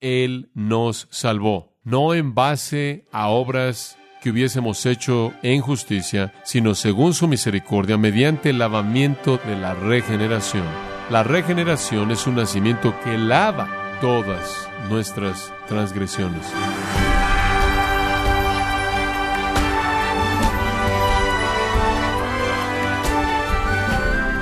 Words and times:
Él 0.00 0.50
nos 0.54 1.08
salvó, 1.10 1.76
no 1.84 2.14
en 2.14 2.34
base 2.34 3.06
a 3.12 3.28
obras 3.28 3.98
que 4.22 4.30
hubiésemos 4.30 4.84
hecho 4.86 5.32
en 5.42 5.60
justicia, 5.60 6.32
sino 6.44 6.74
según 6.74 7.14
su 7.14 7.28
misericordia, 7.28 7.96
mediante 7.96 8.50
el 8.50 8.58
lavamiento 8.58 9.38
de 9.46 9.56
la 9.56 9.74
regeneración. 9.74 10.64
La 11.10 11.22
regeneración 11.22 12.10
es 12.10 12.26
un 12.26 12.36
nacimiento 12.36 12.94
que 13.04 13.16
lava 13.16 13.68
todas 14.00 14.68
nuestras 14.88 15.52
transgresiones. 15.68 16.46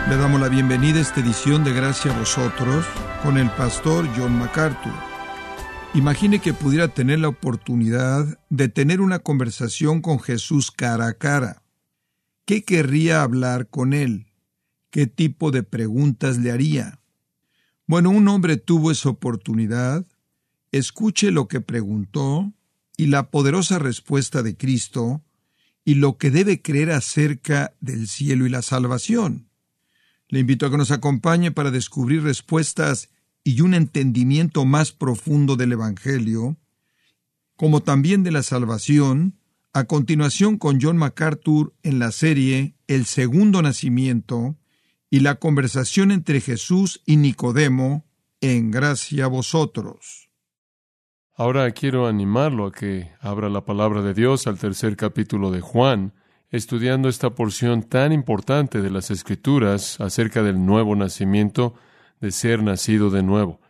Le 0.09 0.17
damos 0.17 0.41
la 0.41 0.49
bienvenida 0.49 0.99
a 0.99 1.03
esta 1.03 1.21
edición 1.21 1.65
de 1.65 1.73
Gracia 1.73 2.13
a 2.13 2.19
vosotros 2.19 2.87
con 3.23 3.37
el 3.37 3.51
pastor 3.51 4.09
John 4.17 4.39
MacArthur. 4.39 5.08
Imagine 5.99 6.39
que 6.39 6.55
pudiera 6.55 6.87
tener 6.87 7.19
la 7.19 7.27
oportunidad 7.27 8.39
de 8.51 8.69
tener 8.69 9.01
una 9.01 9.19
conversación 9.19 10.01
con 10.01 10.21
Jesús 10.21 10.71
cara 10.71 11.09
a 11.09 11.15
cara. 11.15 11.65
¿Qué 12.45 12.63
querría 12.63 13.23
hablar 13.23 13.69
con 13.69 13.93
él? 13.93 14.29
¿Qué 14.91 15.09
tipo 15.09 15.51
de 15.51 15.65
preguntas 15.65 16.39
le 16.39 16.53
haría? 16.53 17.01
Bueno, 17.89 18.11
un 18.11 18.29
hombre 18.29 18.59
tuvo 18.59 18.93
esa 18.93 19.09
oportunidad. 19.09 20.07
Escuche 20.71 21.33
lo 21.33 21.49
que 21.49 21.61
preguntó 21.61 22.53
y 22.97 23.07
la 23.07 23.33
poderosa 23.33 23.81
respuesta 23.81 24.45
de 24.45 24.57
Cristo 24.57 25.25
y 25.85 25.97
lo 25.97 26.17
que 26.17 26.31
debe 26.31 26.63
creer 26.63 26.93
acerca 26.93 27.75
del 27.81 28.07
cielo 28.07 28.47
y 28.47 28.51
la 28.51 28.63
salvación. 28.63 29.49
Le 30.29 30.39
invito 30.39 30.65
a 30.65 30.71
que 30.71 30.77
nos 30.77 30.93
acompañe 30.93 31.51
para 31.51 31.73
descubrir 31.73 32.23
respuestas 32.23 33.11
y 33.49 33.63
un 33.63 33.73
entendimiento 33.73 34.67
más 34.67 34.93
profundo 34.93 35.57
del 35.57 35.73
Evangelio, 35.73 36.59
como 37.57 37.81
también 37.81 38.23
de 38.23 38.31
la 38.31 38.43
salvación, 38.43 39.39
a 39.73 39.85
continuación 39.85 40.59
con 40.59 40.79
John 40.83 40.99
MacArthur 40.99 41.73
en 41.83 41.99
la 41.99 42.13
serie 42.13 42.75
El 42.89 43.07
segundo 43.07 43.63
nacimiento 43.63 44.59
y 45.09 45.21
la 45.21 45.37
conversación 45.37 46.11
entre 46.11 46.43
Jesús 46.43 47.01
y 47.07 47.17
Nicodemo 47.17 48.05
en 48.43 48.71
gracia 48.71 49.25
a 49.25 49.29
vosotros. 49.29 50.29
Ahora 51.35 51.71
quiero 51.71 52.07
animarlo 52.07 52.67
a 52.67 52.73
que 52.73 53.13
abra 53.19 53.49
la 53.49 53.65
palabra 53.65 54.03
de 54.03 54.13
Dios 54.13 54.47
al 54.47 54.59
tercer 54.59 54.95
capítulo 54.95 55.51
de 55.51 55.63
Juan, 55.63 56.13
estudiando 56.51 57.09
esta 57.09 57.35
porción 57.35 57.83
tan 57.83 58.13
importante 58.13 58.83
de 58.83 58.91
las 58.91 59.11
Escrituras 59.11 59.99
acerca 60.03 60.43
del 60.43 60.67
nuevo 60.67 60.95
nacimiento, 60.97 61.77
de 62.21 62.31
ser 62.33 62.63
nacido 62.63 63.11
de 63.11 63.23
nuevo. 63.23 63.61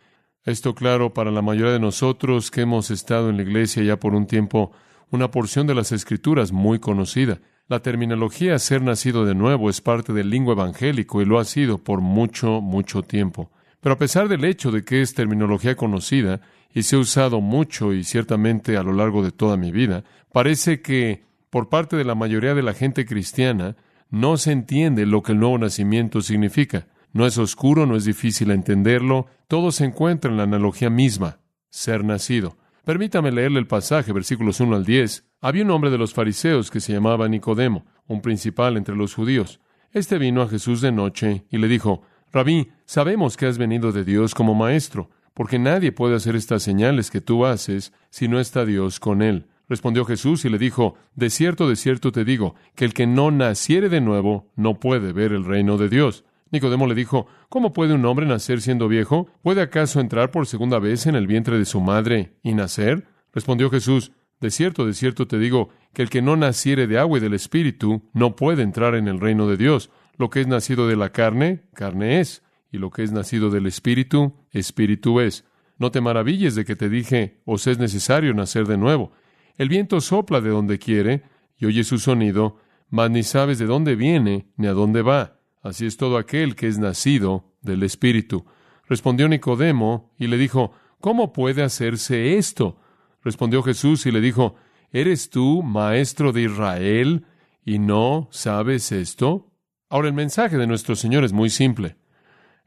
Esto 0.45 0.75
claro 0.75 1.13
para 1.13 1.31
la 1.31 1.43
mayoría 1.43 1.73
de 1.73 1.81
nosotros 1.81 2.51
que 2.51 2.63
hemos 2.63 2.91
estado 2.91 3.31
en 3.31 3.37
la 3.37 3.43
iglesia 3.43 3.83
ya 3.83 3.99
por 3.99 4.15
un 4.15 4.27
tiempo, 4.27 4.73
una 5.11 5.31
porción 5.31 5.67
de 5.67 5.75
las 5.75 5.93
Escrituras 5.93 6.53
muy 6.53 6.79
conocida. 6.79 7.41
La 7.69 7.81
terminología 7.81 8.59
ser 8.59 8.81
nacido 8.81 9.25
de 9.25 9.35
nuevo 9.35 9.69
es 9.69 9.81
parte 9.81 10.13
del 10.13 10.31
lingua 10.31 10.55
evangélico 10.55 11.21
y 11.21 11.27
lo 11.27 11.39
ha 11.39 11.45
sido 11.45 11.79
por 11.79 12.01
mucho, 12.01 12.61
mucho 12.61 13.03
tiempo. 13.03 13.51
Pero 13.81 13.95
a 13.95 13.99
pesar 13.99 14.29
del 14.29 14.45
hecho 14.45 14.71
de 14.71 14.85
que 14.85 15.03
es 15.03 15.15
terminología 15.15 15.77
conocida 15.77 16.41
y 16.73 16.83
se 16.83 16.97
ha 16.97 17.01
usado 17.01 17.41
mucho 17.41 17.93
y 17.93 18.05
ciertamente 18.05 18.77
a 18.77 18.83
lo 18.83 18.93
largo 18.93 19.23
de 19.23 19.33
toda 19.33 19.57
mi 19.57 19.71
vida, 19.71 20.05
parece 20.33 20.81
que 20.81 21.29
por 21.51 21.69
parte 21.69 21.97
de 21.97 22.05
la 22.05 22.15
mayoría 22.15 22.55
de 22.55 22.63
la 22.63 22.75
gente 22.75 23.07
cristiana, 23.07 23.77
no 24.11 24.37
se 24.37 24.53
entiende 24.53 25.07
lo 25.07 25.23
que 25.23 25.33
el 25.33 25.41
nuevo 25.41 25.59
nacimiento 25.59 26.21
significa. 26.21 26.87
No 27.13 27.27
es 27.27 27.39
oscuro, 27.39 27.87
no 27.87 27.97
es 27.97 28.05
difícil 28.05 28.51
entenderlo, 28.51 29.27
todo 29.47 29.73
se 29.73 29.85
encuentra 29.85 30.31
en 30.31 30.37
la 30.37 30.43
analogía 30.45 30.91
misma, 30.91 31.41
ser 31.71 32.05
nacido. 32.05 32.57
Permítame 32.85 33.33
leerle 33.33 33.59
el 33.61 33.67
pasaje, 33.67 34.13
versículos 34.13 34.61
1 34.61 34.77
al 34.77 34.85
10. 34.85 35.27
Había 35.41 35.65
un 35.65 35.71
hombre 35.71 35.91
de 35.91 35.99
los 35.99 36.15
fariseos 36.15 36.71
que 36.71 36.81
se 36.81 36.93
llamaba 36.93 37.29
Nicodemo, 37.29 37.87
un 38.07 38.21
principal 38.21 38.77
entre 38.77 38.97
los 38.97 39.15
judíos. 39.15 39.61
Este 39.93 40.19
vino 40.19 40.43
a 40.43 40.49
Jesús 40.49 40.81
de 40.81 40.93
noche 40.93 41.45
y 41.51 41.59
le 41.59 41.69
dijo, 41.69 42.03
Rabí, 42.33 42.69
sabemos 42.85 43.37
que 43.37 43.47
has 43.47 43.59
venido 43.59 43.93
de 43.93 44.05
Dios 44.05 44.35
como 44.35 44.55
maestro, 44.55 45.11
porque 45.35 45.59
nadie 45.59 45.93
puede 45.93 46.17
hacer 46.17 46.35
estas 46.37 46.63
señales 46.63 47.11
que 47.11 47.21
tú 47.21 47.47
haces 47.47 47.93
si 48.11 48.29
no 48.29 48.41
está 48.41 48.65
Dios 48.65 49.01
con 49.01 49.23
él. 49.23 49.47
Respondió 49.69 50.05
Jesús 50.05 50.45
y 50.45 50.49
le 50.49 50.59
dijo, 50.59 50.97
De 51.15 51.31
cierto, 51.31 51.69
de 51.69 51.77
cierto 51.77 52.11
te 52.11 52.25
digo, 52.25 52.55
que 52.75 52.85
el 52.85 52.95
que 52.95 53.07
no 53.07 53.31
naciere 53.31 53.89
de 53.89 54.01
nuevo 54.01 54.51
no 54.57 54.81
puede 54.81 55.13
ver 55.13 55.33
el 55.33 55.45
reino 55.45 55.77
de 55.77 55.89
Dios. 55.89 56.25
Nicodemo 56.51 56.87
le 56.87 56.95
dijo, 56.95 57.27
¿Cómo 57.49 57.73
puede 57.73 57.95
un 57.95 58.05
hombre 58.05 58.27
nacer 58.27 58.61
siendo 58.61 58.89
viejo? 58.89 59.29
¿Puede 59.43 59.63
acaso 59.63 60.01
entrar 60.01 60.31
por 60.31 60.47
segunda 60.47 60.79
vez 60.79 61.07
en 61.07 61.15
el 61.15 61.27
vientre 61.27 61.59
de 61.59 61.65
su 61.65 61.81
madre 61.81 62.37
y 62.43 62.55
nacer? 62.55 63.07
Respondió 63.33 63.71
Jesús, 63.71 64.13
De 64.41 64.51
cierto, 64.51 64.87
de 64.87 64.95
cierto 64.95 65.27
te 65.27 65.39
digo, 65.39 65.71
que 65.93 66.03
el 66.03 66.11
que 66.11 66.23
no 66.23 66.37
naciere 66.37 66.87
de 66.87 66.99
agua 66.99 67.19
y 67.19 67.21
del 67.21 67.35
Espíritu 67.35 68.03
no 68.13 68.37
puede 68.37 68.63
entrar 68.63 68.95
en 68.95 69.09
el 69.09 69.21
reino 69.21 69.49
de 69.49 69.57
Dios. 69.57 69.91
Lo 70.17 70.31
que 70.31 70.41
es 70.41 70.47
nacido 70.47 70.89
de 70.89 70.97
la 70.97 71.11
carne, 71.11 71.65
carne 71.75 72.21
es, 72.21 72.43
y 72.71 72.79
lo 72.79 72.91
que 72.91 73.03
es 73.03 73.13
nacido 73.13 73.51
del 73.51 73.67
Espíritu, 73.67 74.35
Espíritu 74.51 75.21
es. 75.21 75.45
No 75.79 75.91
te 75.91 76.01
maravilles 76.01 76.55
de 76.55 76.65
que 76.65 76.77
te 76.77 76.89
dije, 76.89 77.41
os 77.45 77.67
es 77.67 77.79
necesario 77.79 78.35
nacer 78.35 78.67
de 78.67 78.77
nuevo. 78.77 79.13
El 79.57 79.69
viento 79.69 80.01
sopla 80.01 80.41
de 80.41 80.51
donde 80.51 80.79
quiere 80.79 81.23
y 81.57 81.67
oye 81.67 81.85
su 81.85 81.99
sonido, 81.99 82.59
mas 82.91 83.11
ni 83.11 83.23
sabes 83.23 83.59
de 83.59 83.67
dónde 83.67 83.97
viene 83.97 84.49
ni 84.57 84.67
a 84.67 84.73
dónde 84.73 85.03
va. 85.03 85.38
Así 85.63 85.87
es 85.87 85.97
todo 85.97 86.19
aquel 86.19 86.57
que 86.57 86.69
es 86.69 86.79
nacido 86.79 87.53
del 87.63 87.83
Espíritu. 87.83 88.45
Respondió 88.87 89.29
Nicodemo 89.29 90.13
y 90.19 90.27
le 90.29 90.37
dijo, 90.37 90.73
¿Cómo 91.01 91.33
puede 91.33 91.63
hacerse 91.63 92.37
esto? 92.37 92.81
Respondió 93.23 93.63
Jesús 93.63 94.07
y 94.07 94.11
le 94.11 94.21
dijo, 94.21 94.57
¿Eres 94.91 95.31
tú 95.31 95.63
maestro 95.63 96.33
de 96.33 96.43
Israel 96.43 97.27
y 97.65 97.79
no 97.79 98.29
sabes 98.31 98.91
esto? 98.93 99.53
Ahora 99.91 100.09
el 100.09 100.15
mensaje 100.15 100.57
de 100.57 100.67
nuestro 100.67 100.97
Señor 100.97 101.25
es 101.25 101.33
muy 101.33 101.51
simple. 101.51 101.97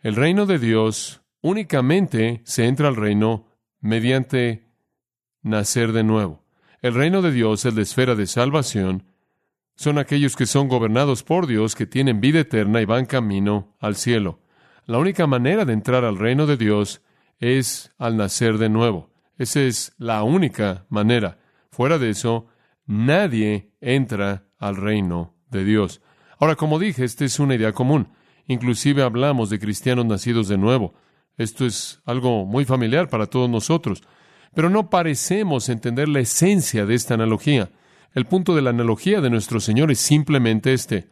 El 0.02 0.16
reino 0.16 0.46
de 0.46 0.60
Dios 0.60 1.22
únicamente 1.42 2.42
se 2.46 2.66
entra 2.66 2.88
al 2.88 2.96
reino 2.96 3.48
mediante 3.80 4.72
nacer 5.42 5.92
de 5.92 6.04
nuevo. 6.04 6.44
El 6.82 6.94
reino 6.94 7.22
de 7.22 7.32
Dios 7.32 7.66
es 7.66 7.76
la 7.76 7.82
esfera 7.82 8.16
de 8.16 8.28
salvación. 8.28 9.11
Son 9.82 9.98
aquellos 9.98 10.36
que 10.36 10.46
son 10.46 10.68
gobernados 10.68 11.24
por 11.24 11.48
Dios, 11.48 11.74
que 11.74 11.88
tienen 11.88 12.22
vida 12.22 12.42
eterna 12.42 12.82
y 12.82 12.86
van 12.86 13.08
camino 13.08 13.76
al 13.80 13.96
cielo. 13.96 14.38
La 14.86 15.00
única 15.00 15.26
manera 15.26 15.66
de 15.66 15.74
entrar 15.74 16.06
al 16.06 16.20
reino 16.20 16.46
de 16.46 16.56
Dios 16.56 17.02
es 17.40 17.92
al 17.98 18.16
nacer 18.16 18.60
de 18.60 18.70
nuevo. 18.70 19.10
Esa 19.40 19.62
es 19.62 19.96
la 19.98 20.22
única 20.22 20.86
manera. 20.90 21.40
Fuera 21.72 21.98
de 21.98 22.12
eso, 22.12 22.46
nadie 22.86 23.72
entra 23.82 24.46
al 24.60 24.76
reino 24.76 25.34
de 25.50 25.64
Dios. 25.64 26.00
Ahora, 26.38 26.56
como 26.56 26.78
dije, 26.78 27.04
esta 27.04 27.26
es 27.26 27.40
una 27.40 27.56
idea 27.56 27.74
común. 27.74 28.10
Inclusive 28.46 29.02
hablamos 29.02 29.50
de 29.50 29.58
cristianos 29.58 30.06
nacidos 30.06 30.48
de 30.48 30.60
nuevo. 30.60 30.94
Esto 31.38 31.66
es 31.66 32.04
algo 32.06 32.46
muy 32.46 32.66
familiar 32.66 33.10
para 33.10 33.26
todos 33.26 33.50
nosotros. 33.50 34.04
Pero 34.54 34.70
no 34.70 34.92
parecemos 34.92 35.70
entender 35.70 36.08
la 36.08 36.20
esencia 36.20 36.86
de 36.86 36.94
esta 36.94 37.16
analogía. 37.16 37.72
El 38.14 38.26
punto 38.26 38.54
de 38.56 38.62
la 38.62 38.72
analogía 38.72 39.22
de 39.22 39.30
nuestro 39.30 39.60
Señor 39.62 39.90
es 39.90 40.00
simplemente 40.00 40.74
este. 40.74 41.08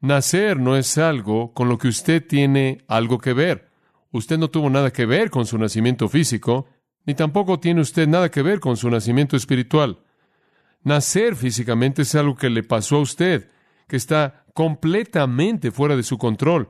Nacer 0.00 0.58
no 0.58 0.76
es 0.76 0.96
algo 0.96 1.52
con 1.52 1.68
lo 1.68 1.78
que 1.78 1.88
usted 1.88 2.24
tiene 2.24 2.84
algo 2.86 3.18
que 3.18 3.32
ver. 3.32 3.70
Usted 4.12 4.38
no 4.38 4.48
tuvo 4.48 4.70
nada 4.70 4.92
que 4.92 5.06
ver 5.06 5.30
con 5.30 5.46
su 5.46 5.58
nacimiento 5.58 6.08
físico, 6.08 6.68
ni 7.06 7.14
tampoco 7.14 7.58
tiene 7.58 7.80
usted 7.80 8.06
nada 8.06 8.30
que 8.30 8.42
ver 8.42 8.60
con 8.60 8.76
su 8.76 8.88
nacimiento 8.88 9.36
espiritual. 9.36 9.98
Nacer 10.84 11.34
físicamente 11.34 12.02
es 12.02 12.14
algo 12.14 12.36
que 12.36 12.50
le 12.50 12.62
pasó 12.62 12.96
a 12.96 13.00
usted, 13.00 13.48
que 13.88 13.96
está 13.96 14.44
completamente 14.54 15.72
fuera 15.72 15.96
de 15.96 16.02
su 16.04 16.18
control. 16.18 16.68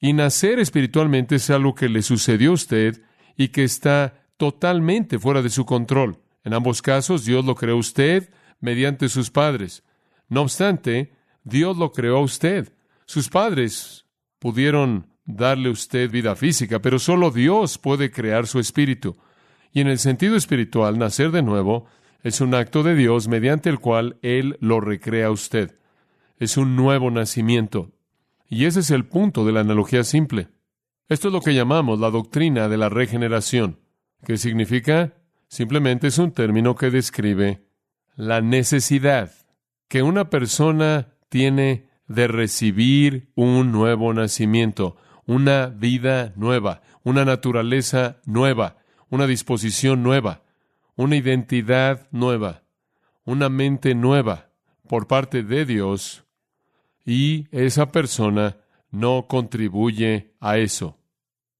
Y 0.00 0.12
nacer 0.12 0.58
espiritualmente 0.58 1.36
es 1.36 1.48
algo 1.48 1.74
que 1.74 1.88
le 1.88 2.02
sucedió 2.02 2.50
a 2.50 2.54
usted 2.54 3.02
y 3.36 3.48
que 3.48 3.64
está 3.64 4.26
totalmente 4.36 5.18
fuera 5.18 5.40
de 5.40 5.50
su 5.50 5.64
control. 5.64 6.18
En 6.44 6.52
ambos 6.52 6.82
casos, 6.82 7.24
Dios 7.24 7.44
lo 7.44 7.54
creó 7.54 7.76
usted 7.76 8.28
mediante 8.62 9.10
sus 9.10 9.30
padres. 9.30 9.84
No 10.28 10.40
obstante, 10.40 11.12
Dios 11.44 11.76
lo 11.76 11.92
creó 11.92 12.16
a 12.16 12.22
usted. 12.22 12.72
Sus 13.04 13.28
padres 13.28 14.06
pudieron 14.38 15.08
darle 15.26 15.68
a 15.68 15.72
usted 15.72 16.10
vida 16.10 16.34
física, 16.36 16.80
pero 16.80 16.98
solo 16.98 17.30
Dios 17.30 17.76
puede 17.76 18.10
crear 18.10 18.46
su 18.46 18.58
espíritu. 18.58 19.18
Y 19.72 19.80
en 19.80 19.88
el 19.88 19.98
sentido 19.98 20.36
espiritual, 20.36 20.98
nacer 20.98 21.30
de 21.30 21.42
nuevo 21.42 21.86
es 22.22 22.40
un 22.40 22.54
acto 22.54 22.82
de 22.82 22.94
Dios 22.94 23.28
mediante 23.28 23.68
el 23.68 23.80
cual 23.80 24.16
Él 24.22 24.56
lo 24.60 24.80
recrea 24.80 25.26
a 25.26 25.32
usted. 25.32 25.76
Es 26.38 26.56
un 26.56 26.76
nuevo 26.76 27.10
nacimiento. 27.10 27.90
Y 28.48 28.66
ese 28.66 28.80
es 28.80 28.90
el 28.90 29.04
punto 29.04 29.44
de 29.44 29.52
la 29.52 29.60
analogía 29.60 30.04
simple. 30.04 30.48
Esto 31.08 31.28
es 31.28 31.34
lo 31.34 31.40
que 31.40 31.54
llamamos 31.54 31.98
la 31.98 32.10
doctrina 32.10 32.68
de 32.68 32.76
la 32.76 32.88
regeneración. 32.88 33.80
¿Qué 34.24 34.36
significa? 34.36 35.14
Simplemente 35.48 36.06
es 36.06 36.18
un 36.18 36.32
término 36.32 36.76
que 36.76 36.90
describe 36.90 37.64
la 38.16 38.40
necesidad 38.40 39.32
que 39.88 40.02
una 40.02 40.30
persona 40.30 41.14
tiene 41.28 41.88
de 42.06 42.28
recibir 42.28 43.30
un 43.34 43.72
nuevo 43.72 44.12
nacimiento, 44.12 44.96
una 45.26 45.66
vida 45.66 46.32
nueva, 46.36 46.82
una 47.04 47.24
naturaleza 47.24 48.20
nueva, 48.24 48.76
una 49.08 49.26
disposición 49.26 50.02
nueva, 50.02 50.42
una 50.96 51.16
identidad 51.16 52.08
nueva, 52.10 52.62
una 53.24 53.48
mente 53.48 53.94
nueva 53.94 54.50
por 54.88 55.06
parte 55.06 55.42
de 55.42 55.64
Dios 55.64 56.24
y 57.04 57.46
esa 57.50 57.90
persona 57.90 58.56
no 58.90 59.26
contribuye 59.26 60.34
a 60.40 60.58
eso. 60.58 60.98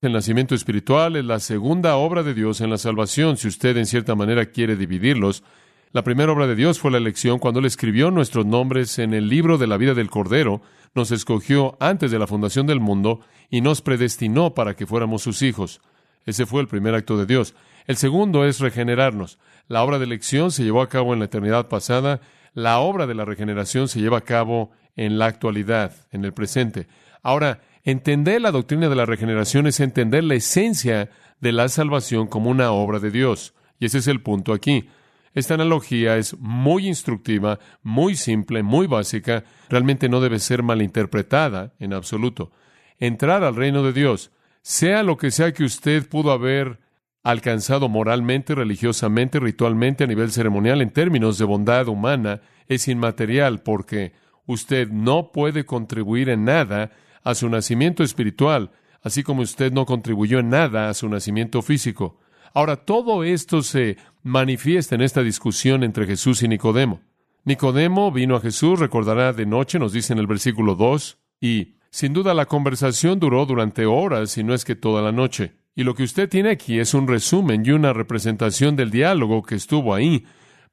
El 0.00 0.12
nacimiento 0.12 0.54
espiritual 0.54 1.16
es 1.16 1.24
la 1.24 1.38
segunda 1.38 1.96
obra 1.96 2.22
de 2.22 2.34
Dios 2.34 2.60
en 2.60 2.70
la 2.70 2.78
salvación, 2.78 3.36
si 3.36 3.48
usted 3.48 3.76
en 3.76 3.86
cierta 3.86 4.14
manera 4.14 4.46
quiere 4.46 4.76
dividirlos. 4.76 5.44
La 5.92 6.02
primera 6.02 6.32
obra 6.32 6.46
de 6.46 6.54
Dios 6.54 6.78
fue 6.78 6.90
la 6.90 6.98
elección 6.98 7.38
cuando 7.38 7.60
Él 7.60 7.66
escribió 7.66 8.10
nuestros 8.10 8.46
nombres 8.46 8.98
en 8.98 9.12
el 9.12 9.28
libro 9.28 9.58
de 9.58 9.66
la 9.66 9.76
vida 9.76 9.94
del 9.94 10.10
Cordero, 10.10 10.62
nos 10.94 11.10
escogió 11.10 11.76
antes 11.80 12.10
de 12.10 12.18
la 12.18 12.26
fundación 12.26 12.66
del 12.66 12.80
mundo 12.80 13.20
y 13.50 13.60
nos 13.60 13.82
predestinó 13.82 14.54
para 14.54 14.74
que 14.74 14.86
fuéramos 14.86 15.22
sus 15.22 15.42
hijos. 15.42 15.80
Ese 16.24 16.46
fue 16.46 16.60
el 16.60 16.68
primer 16.68 16.94
acto 16.94 17.18
de 17.18 17.26
Dios. 17.26 17.54
El 17.86 17.96
segundo 17.96 18.44
es 18.44 18.60
regenerarnos. 18.60 19.38
La 19.68 19.82
obra 19.82 19.98
de 19.98 20.04
elección 20.04 20.50
se 20.50 20.64
llevó 20.64 20.82
a 20.82 20.88
cabo 20.88 21.12
en 21.12 21.18
la 21.18 21.26
eternidad 21.26 21.68
pasada, 21.68 22.20
la 22.54 22.78
obra 22.78 23.06
de 23.06 23.14
la 23.14 23.24
regeneración 23.24 23.88
se 23.88 24.00
lleva 24.00 24.18
a 24.18 24.22
cabo 24.22 24.70
en 24.96 25.18
la 25.18 25.26
actualidad, 25.26 25.92
en 26.10 26.24
el 26.24 26.32
presente. 26.32 26.86
Ahora, 27.22 27.60
Entender 27.84 28.40
la 28.40 28.52
doctrina 28.52 28.88
de 28.88 28.94
la 28.94 29.06
regeneración 29.06 29.66
es 29.66 29.80
entender 29.80 30.22
la 30.22 30.34
esencia 30.34 31.10
de 31.40 31.50
la 31.50 31.68
salvación 31.68 32.28
como 32.28 32.48
una 32.48 32.70
obra 32.70 33.00
de 33.00 33.10
Dios. 33.10 33.54
Y 33.80 33.86
ese 33.86 33.98
es 33.98 34.06
el 34.06 34.22
punto 34.22 34.52
aquí. 34.52 34.88
Esta 35.34 35.54
analogía 35.54 36.16
es 36.18 36.38
muy 36.38 36.86
instructiva, 36.86 37.58
muy 37.82 38.16
simple, 38.16 38.62
muy 38.62 38.86
básica, 38.86 39.44
realmente 39.68 40.08
no 40.08 40.20
debe 40.20 40.38
ser 40.38 40.62
malinterpretada 40.62 41.72
en 41.78 41.94
absoluto. 41.94 42.52
Entrar 42.98 43.42
al 43.42 43.56
reino 43.56 43.82
de 43.82 43.92
Dios, 43.92 44.30
sea 44.60 45.02
lo 45.02 45.16
que 45.16 45.30
sea 45.30 45.52
que 45.52 45.64
usted 45.64 46.06
pudo 46.08 46.32
haber 46.32 46.80
alcanzado 47.22 47.88
moralmente, 47.88 48.54
religiosamente, 48.54 49.40
ritualmente, 49.40 50.04
a 50.04 50.06
nivel 50.06 50.32
ceremonial, 50.32 50.82
en 50.82 50.90
términos 50.90 51.38
de 51.38 51.44
bondad 51.44 51.88
humana, 51.88 52.42
es 52.68 52.88
inmaterial 52.88 53.62
porque 53.62 54.12
usted 54.46 54.88
no 54.90 55.32
puede 55.32 55.64
contribuir 55.64 56.28
en 56.28 56.44
nada 56.44 56.90
a 57.22 57.34
su 57.34 57.48
nacimiento 57.48 58.02
espiritual, 58.02 58.72
así 59.02 59.22
como 59.22 59.42
usted 59.42 59.72
no 59.72 59.86
contribuyó 59.86 60.40
en 60.40 60.50
nada 60.50 60.88
a 60.88 60.94
su 60.94 61.08
nacimiento 61.08 61.62
físico. 61.62 62.18
Ahora, 62.54 62.76
todo 62.76 63.24
esto 63.24 63.62
se 63.62 63.96
manifiesta 64.22 64.94
en 64.94 65.02
esta 65.02 65.22
discusión 65.22 65.82
entre 65.84 66.06
Jesús 66.06 66.42
y 66.42 66.48
Nicodemo. 66.48 67.00
Nicodemo 67.44 68.12
vino 68.12 68.36
a 68.36 68.40
Jesús, 68.40 68.78
recordará 68.78 69.32
de 69.32 69.46
noche, 69.46 69.78
nos 69.78 69.92
dice 69.92 70.12
en 70.12 70.18
el 70.18 70.26
versículo 70.26 70.74
2, 70.74 71.18
y 71.40 71.74
sin 71.90 72.12
duda 72.12 72.34
la 72.34 72.46
conversación 72.46 73.18
duró 73.18 73.46
durante 73.46 73.86
horas, 73.86 74.38
y 74.38 74.44
no 74.44 74.54
es 74.54 74.64
que 74.64 74.76
toda 74.76 75.02
la 75.02 75.12
noche. 75.12 75.54
Y 75.74 75.84
lo 75.84 75.94
que 75.94 76.04
usted 76.04 76.28
tiene 76.28 76.50
aquí 76.50 76.78
es 76.78 76.94
un 76.94 77.08
resumen 77.08 77.64
y 77.64 77.70
una 77.70 77.92
representación 77.92 78.76
del 78.76 78.90
diálogo 78.90 79.42
que 79.42 79.56
estuvo 79.56 79.94
ahí, 79.94 80.24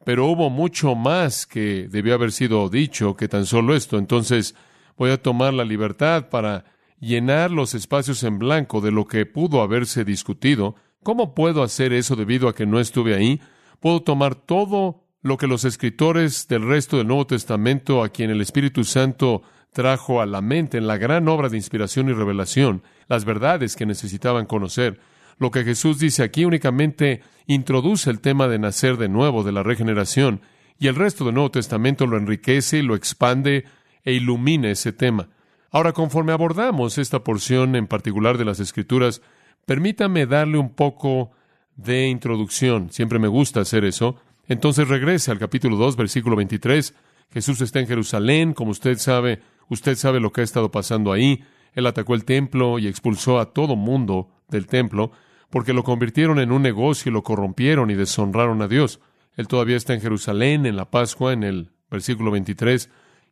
pero 0.06 0.28
hubo 0.28 0.50
mucho 0.50 0.96
más 0.96 1.46
que 1.46 1.88
debió 1.90 2.14
haber 2.14 2.32
sido 2.32 2.70
dicho 2.70 3.16
que 3.16 3.28
tan 3.28 3.46
solo 3.46 3.76
esto. 3.76 3.98
Entonces, 3.98 4.56
Voy 5.00 5.12
a 5.12 5.22
tomar 5.22 5.54
la 5.54 5.64
libertad 5.64 6.28
para 6.28 6.66
llenar 7.00 7.52
los 7.52 7.74
espacios 7.74 8.22
en 8.24 8.38
blanco 8.38 8.82
de 8.82 8.92
lo 8.92 9.08
que 9.08 9.26
pudo 9.26 9.62
haberse 9.62 10.04
discutido. 10.04 10.76
¿Cómo 11.04 11.34
puedo 11.34 11.64
hacer 11.64 11.94
eso 11.94 12.16
debido 12.16 12.50
a 12.50 12.56
que 12.56 12.66
no 12.66 12.80
estuve 12.80 13.16
ahí? 13.16 13.42
Puedo 13.80 14.02
tomar 14.02 14.36
todo 14.36 15.06
lo 15.22 15.38
que 15.38 15.48
los 15.48 15.64
escritores 15.64 16.48
del 16.48 16.68
resto 16.68 16.98
del 16.98 17.08
Nuevo 17.08 17.26
Testamento, 17.26 18.04
a 18.04 18.10
quien 18.10 18.30
el 18.30 18.42
Espíritu 18.42 18.84
Santo 18.84 19.42
trajo 19.72 20.22
a 20.22 20.26
la 20.26 20.42
mente 20.42 20.78
en 20.78 20.88
la 20.88 20.98
gran 20.98 21.28
obra 21.28 21.48
de 21.48 21.58
inspiración 21.58 22.10
y 22.10 22.14
revelación, 22.14 22.84
las 23.08 23.24
verdades 23.24 23.76
que 23.76 23.86
necesitaban 23.86 24.46
conocer. 24.46 25.00
Lo 25.38 25.52
que 25.52 25.64
Jesús 25.64 26.00
dice 26.00 26.24
aquí 26.24 26.44
únicamente 26.44 27.22
introduce 27.48 28.10
el 28.10 28.20
tema 28.20 28.48
de 28.48 28.60
nacer 28.60 28.98
de 28.98 29.08
nuevo, 29.08 29.44
de 29.44 29.54
la 29.54 29.64
regeneración, 29.64 30.42
y 30.80 30.88
el 30.88 30.96
resto 30.96 31.24
del 31.24 31.36
Nuevo 31.36 31.52
Testamento 31.52 32.08
lo 32.08 32.18
enriquece 32.18 32.84
lo 32.84 32.96
expande 32.96 33.66
e 34.04 34.14
ilumine 34.14 34.72
ese 34.72 34.92
tema. 34.92 35.30
Ahora, 35.72 35.94
conforme 35.94 36.34
abordamos 36.34 36.98
esta 36.98 37.24
porción 37.24 37.76
en 37.76 37.88
particular 37.88 38.38
de 38.38 38.46
las 38.46 38.60
Escrituras, 38.60 39.22
permítame 39.66 40.26
darle 40.26 40.58
un 40.58 40.70
poco 40.70 41.32
de 41.76 42.08
introducción. 42.08 42.92
Siempre 42.92 43.20
me 43.20 43.28
gusta 43.28 43.62
hacer 43.62 43.86
eso. 43.86 44.18
Entonces 44.48 44.88
regrese 44.88 45.32
al 45.32 45.40
capítulo 45.40 45.78
2, 45.78 45.96
versículo 45.96 46.36
23. 46.36 46.94
Jesús 47.32 47.62
está 47.62 47.80
en 47.80 47.88
Jerusalén, 47.88 48.54
como 48.54 48.72
usted 48.72 48.98
sabe, 48.98 49.42
usted 49.70 49.96
sabe 49.96 50.20
lo 50.20 50.32
que 50.32 50.42
ha 50.42 50.44
estado 50.44 50.72
pasando 50.72 51.12
ahí. 51.12 51.44
Él 51.74 51.86
atacó 51.86 52.16
el 52.16 52.26
templo 52.26 52.80
y 52.80 52.88
expulsó 52.88 53.40
a 53.40 53.54
todo 53.54 53.76
mundo 53.76 54.30
del 54.50 54.66
templo, 54.66 55.12
porque 55.50 55.74
lo 55.74 55.84
convirtieron 55.84 56.40
en 56.40 56.52
un 56.52 56.64
negocio 56.64 57.10
y 57.10 57.14
lo 57.14 57.24
corrompieron 57.24 57.92
y 57.92 57.96
deshonraron 57.96 58.62
a 58.62 58.68
Dios. 58.68 59.00
Él 59.36 59.48
todavía 59.48 59.78
está 59.78 59.94
en 59.94 60.02
Jerusalén 60.02 60.66
en 60.66 60.76
la 60.76 60.90
Pascua, 60.90 61.34
en 61.34 61.44
el 61.44 61.72
versículo 61.90 62.32
23 62.32 62.90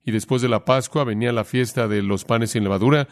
y 0.08 0.12
después 0.12 0.42
de 0.42 0.48
la 0.48 0.64
Pascua 0.64 1.04
venía 1.04 1.34
la 1.34 1.44
fiesta 1.44 1.90
de 1.90 2.02
los 2.02 2.24
panes 2.24 2.52
sin 2.52 2.64
levadura, 2.64 3.10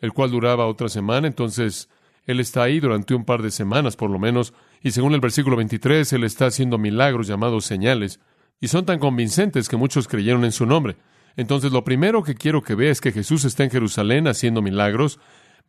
el 0.00 0.14
cual 0.14 0.30
duraba 0.30 0.66
otra 0.66 0.88
semana, 0.88 1.26
entonces 1.26 1.90
Él 2.30 2.40
está 2.40 2.62
ahí 2.62 2.80
durante 2.80 3.14
un 3.14 3.24
par 3.24 3.42
de 3.42 3.50
semanas 3.50 3.96
por 3.96 4.10
lo 4.10 4.18
menos, 4.18 4.54
y 4.82 4.92
según 4.92 5.14
el 5.14 5.20
versículo 5.20 5.56
23, 5.56 6.12
Él 6.12 6.24
está 6.24 6.46
haciendo 6.46 6.78
milagros 6.78 7.26
llamados 7.26 7.64
señales, 7.64 8.20
y 8.60 8.68
son 8.68 8.84
tan 8.84 8.98
convincentes 8.98 9.68
que 9.68 9.76
muchos 9.76 10.08
creyeron 10.08 10.44
en 10.44 10.52
su 10.52 10.66
nombre. 10.66 10.96
Entonces 11.36 11.72
lo 11.72 11.84
primero 11.84 12.22
que 12.22 12.34
quiero 12.34 12.62
que 12.62 12.74
vea 12.74 12.90
es 12.90 13.00
que 13.00 13.12
Jesús 13.12 13.44
está 13.44 13.64
en 13.64 13.70
Jerusalén 13.70 14.28
haciendo 14.28 14.62
milagros, 14.62 15.18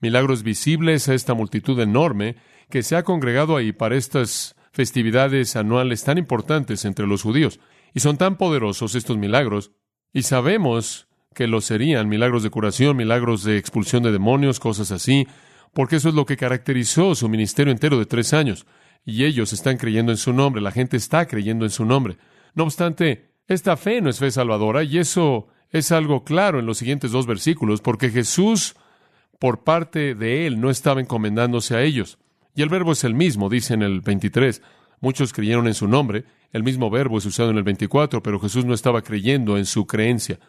milagros 0.02 0.44
visibles 0.44 1.08
a 1.08 1.14
esta 1.14 1.34
multitud 1.34 1.80
enorme 1.80 2.36
que 2.70 2.84
se 2.84 2.96
ha 2.96 3.04
congregado 3.04 3.56
ahí 3.56 3.72
para 3.72 3.96
estas 3.96 4.56
festividades 4.72 5.56
anuales 5.56 6.04
tan 6.04 6.18
importantes 6.18 6.86
entre 6.86 7.08
los 7.08 7.22
judíos. 7.22 7.60
Y 7.94 8.00
son 8.00 8.18
tan 8.18 8.38
poderosos 8.38 8.96
estos 8.96 9.18
milagros 9.18 9.72
y 10.14 10.24
sabemos 10.24 11.08
que 11.34 11.48
lo 11.48 11.62
serían, 11.62 12.10
milagros 12.10 12.44
de 12.44 12.50
curación, 12.50 12.98
milagros 12.98 13.44
de 13.44 13.58
expulsión 13.58 14.04
de 14.04 14.12
demonios, 14.12 14.60
cosas 14.60 14.92
así, 14.92 15.28
porque 15.74 15.98
eso 15.98 16.10
es 16.10 16.16
lo 16.16 16.26
que 16.26 16.38
caracterizó 16.38 17.16
su 17.16 17.30
ministerio 17.30 17.72
entero 17.72 17.98
de 17.98 18.06
tres 18.06 18.34
años. 18.34 18.66
Y 19.06 19.26
ellos 19.26 19.54
están 19.54 19.78
creyendo 19.78 20.12
en 20.12 20.18
su 20.18 20.34
nombre, 20.34 20.62
la 20.62 20.72
gente 20.72 20.98
está 20.98 21.26
creyendo 21.28 21.66
en 21.66 21.72
su 21.72 21.86
nombre. 21.86 22.18
No 22.54 22.64
obstante, 22.64 23.32
esta 23.48 23.78
fe 23.78 24.02
no 24.02 24.10
es 24.10 24.20
fe 24.20 24.32
salvadora, 24.32 24.84
y 24.84 24.98
eso 24.98 25.48
es 25.70 25.92
algo 25.92 26.24
claro 26.24 26.60
en 26.60 26.66
los 26.66 26.78
siguientes 26.78 27.12
dos 27.12 27.26
versículos, 27.26 27.82
porque 27.82 28.10
Jesús, 28.10 28.76
por 29.40 29.64
parte 29.64 30.16
de 30.16 30.46
él, 30.46 30.60
no 30.60 30.70
estaba 30.70 31.02
encomendándose 31.02 31.76
a 31.76 31.82
ellos. 31.82 32.20
Y 32.54 32.62
el 32.62 32.70
verbo 32.70 32.92
es 32.92 33.04
el 33.04 33.14
mismo, 33.14 33.50
dice 33.50 33.74
en 33.74 33.82
el 33.82 34.02
23. 34.02 34.62
Muchos 35.00 35.34
creyeron 35.34 35.68
en 35.68 35.74
su 35.74 35.88
nombre. 35.88 36.26
El 36.52 36.64
mismo 36.64 36.90
verbo 36.90 37.18
es 37.18 37.26
usado 37.26 37.50
en 37.50 37.58
el 37.58 37.64
24, 37.64 38.22
pero 38.22 38.40
Jesús 38.40 38.66
no 38.66 38.74
estaba 38.74 39.02
creyendo 39.02 39.58
en 39.58 39.66
su 39.66 39.88
creencia. 39.88 40.40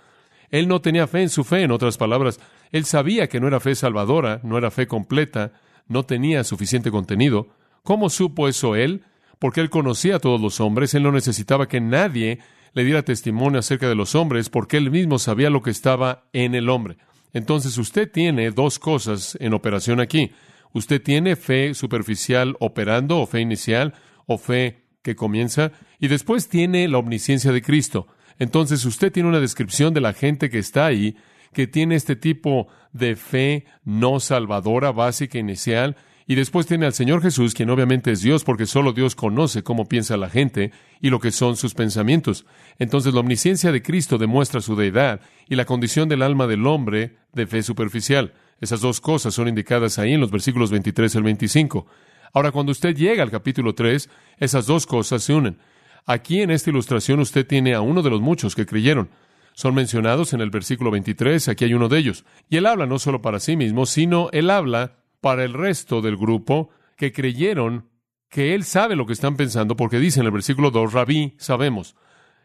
Él 0.52 0.68
no 0.68 0.80
tenía 0.80 1.09
fe 1.09 1.23
en 1.23 1.30
su 1.30 1.42
fe, 1.42 1.62
en 1.62 1.73
otras 1.73 1.97
palabras. 1.97 2.38
Él 2.71 2.85
sabía 2.85 3.28
que 3.28 3.40
no 3.40 3.49
era 3.49 3.59
fe 3.59 3.75
salvadora, 3.75 4.40
no 4.44 4.59
era 4.59 4.71
fe 4.71 4.87
completa, 4.87 5.52
no 5.88 6.04
tenía 6.04 6.44
suficiente 6.44 6.90
contenido. 6.90 7.49
¿Cómo 7.82 8.11
supo 8.11 8.47
eso 8.47 8.76
él? 8.76 9.02
Porque 9.38 9.61
él 9.61 9.71
conocía 9.71 10.16
a 10.16 10.18
todos 10.21 10.40
los 10.40 10.61
hombres, 10.61 10.94
él 10.94 11.02
no 11.02 11.11
necesitaba 11.11 11.66
que 11.66 11.80
nadie 11.80 12.38
le 12.75 12.85
diera 12.85 13.02
testimonio 13.02 13.59
acerca 13.59 13.88
de 13.88 13.94
los 13.94 14.14
hombres, 14.14 14.50
porque 14.50 14.76
él 14.76 14.90
mismo 14.90 15.18
sabía 15.18 15.50
lo 15.50 15.62
que 15.62 15.71
estaba 15.71 16.25
en 16.32 16.54
el 16.54 16.68
hombre. 16.68 16.99
Entonces 17.32 17.78
usted 17.78 18.11
tiene 18.11 18.50
dos 18.50 18.78
cosas 18.78 19.37
en 19.40 19.54
operación 19.54 20.00
aquí. 20.00 20.32
Usted 20.75 21.02
tiene 21.02 21.35
fe 21.35 21.75
superficial 21.75 22.56
operando 22.61 23.18
o 23.21 23.26
fe 23.26 23.40
inicial, 23.40 23.94
o 24.26 24.38
fe 24.38 24.85
que 25.02 25.16
comienza, 25.16 25.73
y 25.99 26.09
después 26.09 26.49
tiene 26.49 26.87
la 26.88 26.99
omnisciencia 26.99 27.52
de 27.52 27.62
Cristo. 27.62 28.06
Entonces 28.42 28.84
usted 28.84 29.12
tiene 29.12 29.28
una 29.28 29.38
descripción 29.38 29.94
de 29.94 30.00
la 30.00 30.14
gente 30.14 30.50
que 30.50 30.58
está 30.58 30.87
ahí, 30.87 31.16
que 31.52 31.68
tiene 31.68 31.94
este 31.94 32.16
tipo 32.16 32.66
de 32.92 33.14
fe 33.14 33.66
no 33.84 34.18
salvadora, 34.18 34.90
básica, 34.90 35.38
inicial, 35.38 35.94
y 36.26 36.34
después 36.34 36.66
tiene 36.66 36.87
al 36.87 36.92
Señor 36.92 37.22
Jesús, 37.22 37.54
quien 37.54 37.70
obviamente 37.70 38.11
es 38.11 38.20
Dios, 38.20 38.42
porque 38.42 38.66
solo 38.66 38.92
Dios 38.92 39.14
conoce 39.14 39.62
cómo 39.62 39.87
piensa 39.87 40.16
la 40.16 40.28
gente 40.28 40.72
y 41.00 41.11
lo 41.11 41.20
que 41.20 41.30
son 41.30 41.54
sus 41.56 41.75
pensamientos. 41.75 42.44
Entonces 42.80 43.14
la 43.14 43.20
omnisciencia 43.20 43.70
de 43.70 43.80
Cristo 43.80 44.18
demuestra 44.18 44.61
su 44.61 44.75
deidad 44.75 45.20
y 45.49 45.54
la 45.54 45.64
condición 45.64 46.08
del 46.08 46.22
alma 46.22 46.49
del 46.49 46.66
hombre 46.66 47.18
de 47.32 47.46
fe 47.46 47.62
superficial. 47.62 48.34
Esas 48.61 48.80
dos 48.80 49.00
cosas 49.00 49.34
son 49.34 49.46
indicadas 49.46 50.00
ahí 50.00 50.14
en 50.14 50.20
los 50.20 50.32
versículos 50.32 50.72
23 50.72 51.14
al 51.14 51.22
25. 51.22 51.87
Ahora, 52.32 52.50
cuando 52.50 52.72
usted 52.72 52.96
llega 52.96 53.22
al 53.22 53.30
capítulo 53.30 53.76
3, 53.76 54.11
esas 54.38 54.66
dos 54.66 54.84
cosas 54.84 55.22
se 55.22 55.32
unen. 55.32 55.58
Aquí 56.06 56.42
en 56.42 56.50
esta 56.50 56.71
ilustración 56.71 57.21
usted 57.21 57.47
tiene 57.47 57.75
a 57.75 57.80
uno 57.80 58.02
de 58.02 58.11
los 58.11 58.21
muchos 58.21 58.54
que 58.54 58.66
creyeron. 58.66 59.11
Son 59.54 59.75
mencionados 59.75 60.32
en 60.32 60.40
el 60.40 60.50
versículo 60.50 60.90
23, 60.90 61.49
aquí 61.49 61.64
hay 61.64 61.75
uno 61.75 61.88
de 61.88 61.99
ellos. 61.99 62.25
Y 62.49 62.56
él 62.56 62.66
habla 62.66 62.87
no 62.87 62.99
solo 62.99 63.23
para 63.23 63.38
sí 63.38 63.56
mismo, 63.56 63.87
sino 63.87 64.28
él 64.32 64.50
habla 64.50 64.97
para 65.21 65.44
el 65.44 65.52
resto 65.52 66.00
del 66.00 66.16
grupo 66.16 66.71
que 66.97 67.12
creyeron 67.12 67.88
que 68.28 68.54
él 68.54 68.64
sabe 68.64 68.97
lo 68.97 69.06
que 69.06 69.12
están 69.12 69.37
pensando, 69.37 69.76
porque 69.76 69.99
dice 69.99 70.21
en 70.21 70.26
el 70.26 70.32
versículo 70.32 70.71
2, 70.71 70.92
Rabí, 70.92 71.35
sabemos. 71.37 71.97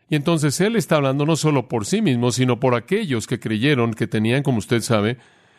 Y 0.09 0.15
entonces 0.15 0.59
él 0.61 0.75
está 0.75 0.97
hablando 0.97 1.25
no 1.25 1.35
solo 1.35 1.67
por 1.67 1.85
sí 1.85 2.01
mismo, 2.01 2.31
sino 2.31 2.59
por 2.59 2.75
aquellos 2.75 3.25
que 3.25 3.39
creyeron 3.39 3.93
que 3.93 4.07
tenían, 4.07 4.43
como 4.43 4.57
usted 4.57 4.81
sabe, 4.81 5.17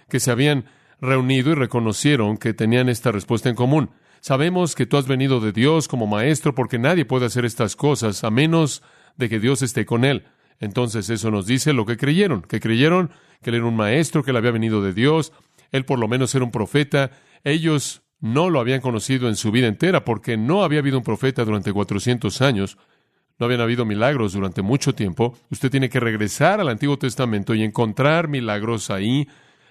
que 0.08 0.20
se 0.20 0.30
habían 0.30 0.66
reunido 1.00 1.50
y 1.50 1.54
reconocieron 1.54 2.36
que 2.36 2.54
tenían 2.54 2.88
esta 2.88 3.10
respuesta 3.10 3.48
en 3.48 3.54
común. 3.54 3.90
Sabemos 4.20 4.74
que 4.74 4.86
tú 4.86 4.96
has 4.96 5.06
venido 5.06 5.40
de 5.40 5.52
Dios 5.52 5.88
como 5.88 6.06
maestro 6.06 6.54
porque 6.54 6.78
nadie 6.78 7.04
puede 7.04 7.26
hacer 7.26 7.44
estas 7.44 7.76
cosas 7.76 8.24
a 8.24 8.30
menos 8.30 8.82
de 9.16 9.28
que 9.28 9.40
Dios 9.40 9.62
esté 9.62 9.86
con 9.86 10.04
él. 10.04 10.24
Entonces 10.60 11.08
eso 11.10 11.30
nos 11.30 11.46
dice 11.46 11.72
lo 11.72 11.86
que 11.86 11.96
creyeron, 11.96 12.42
que 12.42 12.60
creyeron 12.60 13.10
que 13.42 13.50
él 13.50 13.56
era 13.56 13.66
un 13.66 13.76
maestro, 13.76 14.22
que 14.22 14.32
él 14.32 14.36
había 14.36 14.50
venido 14.50 14.82
de 14.82 14.92
Dios, 14.92 15.32
él 15.70 15.84
por 15.84 15.98
lo 15.98 16.08
menos 16.08 16.34
era 16.34 16.44
un 16.44 16.50
profeta. 16.50 17.10
Ellos 17.44 18.02
no 18.20 18.50
lo 18.50 18.60
habían 18.60 18.80
conocido 18.80 19.28
en 19.28 19.36
su 19.36 19.52
vida 19.52 19.68
entera 19.68 20.04
porque 20.04 20.36
no 20.36 20.64
había 20.64 20.80
habido 20.80 20.98
un 20.98 21.04
profeta 21.04 21.44
durante 21.44 21.72
400 21.72 22.40
años. 22.42 22.78
No 23.38 23.46
habían 23.46 23.60
habido 23.60 23.84
milagros 23.84 24.32
durante 24.32 24.62
mucho 24.62 24.94
tiempo. 24.94 25.36
Usted 25.50 25.70
tiene 25.70 25.88
que 25.88 26.00
regresar 26.00 26.60
al 26.60 26.68
Antiguo 26.68 26.98
Testamento 26.98 27.54
y 27.54 27.62
encontrar 27.62 28.26
milagros 28.26 28.90
ahí, 28.90 29.28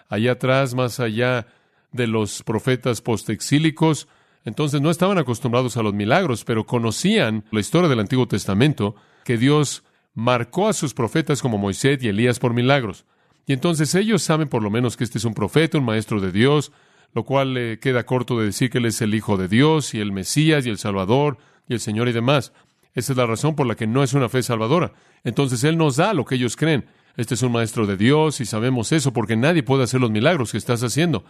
allá 0.08 0.34
atrás, 0.34 0.74
más 0.74 1.02
allá 1.02 1.48
de 1.92 2.08
los 2.08 2.44
profetas 2.44 3.02
postexílicos. 3.02 4.08
Entonces 4.48 4.80
no 4.80 4.90
estaban 4.90 5.18
acostumbrados 5.18 5.76
a 5.76 5.84
los 5.84 5.94
milagros, 5.94 6.46
pero 6.46 6.66
conocían 6.66 7.44
la 7.52 7.60
historia 7.60 7.90
del 7.90 8.00
Antiguo 8.00 8.30
Testamento, 8.30 8.96
que 9.26 9.38
Dios 9.38 9.84
marcó 10.14 10.70
a 10.70 10.74
sus 10.74 10.94
profetas 10.94 11.42
como 11.42 11.58
Moisés 11.58 12.02
y 12.02 12.08
Elías 12.08 12.40
por 12.40 12.54
milagros. 12.54 13.04
Y 13.46 13.52
entonces 13.52 13.94
ellos 13.94 14.24
saben 14.24 14.48
por 14.48 14.64
lo 14.64 14.70
menos 14.70 14.96
que 14.96 15.04
este 15.04 15.18
es 15.18 15.26
un 15.26 15.34
profeta, 15.34 15.78
un 15.78 15.84
maestro 15.84 16.22
de 16.22 16.32
Dios, 16.32 16.72
lo 17.14 17.26
cual 17.26 17.56
le 17.56 17.80
queda 17.80 18.06
corto 18.06 18.40
de 18.40 18.46
decir 18.46 18.70
que 18.70 18.78
él 18.78 18.86
es 18.86 19.02
el 19.02 19.14
Hijo 19.16 19.36
de 19.36 19.50
Dios 19.50 19.94
y 19.94 20.00
el 20.00 20.14
Mesías 20.14 20.66
y 20.66 20.70
el 20.70 20.78
Salvador 20.78 21.40
y 21.68 21.74
el 21.74 21.82
Señor 21.82 22.08
y 22.08 22.14
demás. 22.14 22.54
Esa 22.96 23.12
es 23.12 23.18
la 23.18 23.26
razón 23.26 23.54
por 23.54 23.68
la 23.68 23.76
que 23.76 23.86
no 23.86 24.02
es 24.02 24.14
una 24.14 24.30
fe 24.30 24.42
salvadora. 24.44 24.94
Entonces 25.26 25.66
Él 25.66 25.78
nos 25.78 25.98
da 25.98 26.14
lo 26.14 26.24
que 26.24 26.36
ellos 26.36 26.56
creen. 26.56 26.86
Este 27.18 27.34
es 27.34 27.42
un 27.42 27.52
maestro 27.52 27.86
de 27.86 27.98
Dios 27.98 28.40
y 28.40 28.46
sabemos 28.46 28.94
eso 28.94 29.12
porque 29.12 29.36
nadie 29.36 29.62
puede 29.62 29.84
hacer 29.84 30.00
los 30.00 30.10
milagros 30.10 30.54
que 30.54 30.58
estás 30.58 30.84
haciendo. 30.84 31.26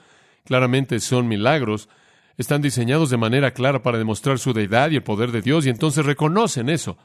Claramente 0.45 0.99
son 0.99 1.27
milagros. 1.27 1.89
Están 2.37 2.61
diseñados 2.61 3.09
de 3.09 3.17
manera 3.17 3.51
clara 3.51 3.81
para 3.81 3.97
demostrar 3.97 4.37
su 4.37 4.53
deidad 4.53 4.91
y 4.91 4.95
el 4.95 5.03
poder 5.03 5.31
de 5.31 5.41
Dios 5.41 5.65
y 5.65 5.69
entonces 5.69 6.05
reconocen 6.05 6.69
eso. 6.69 6.97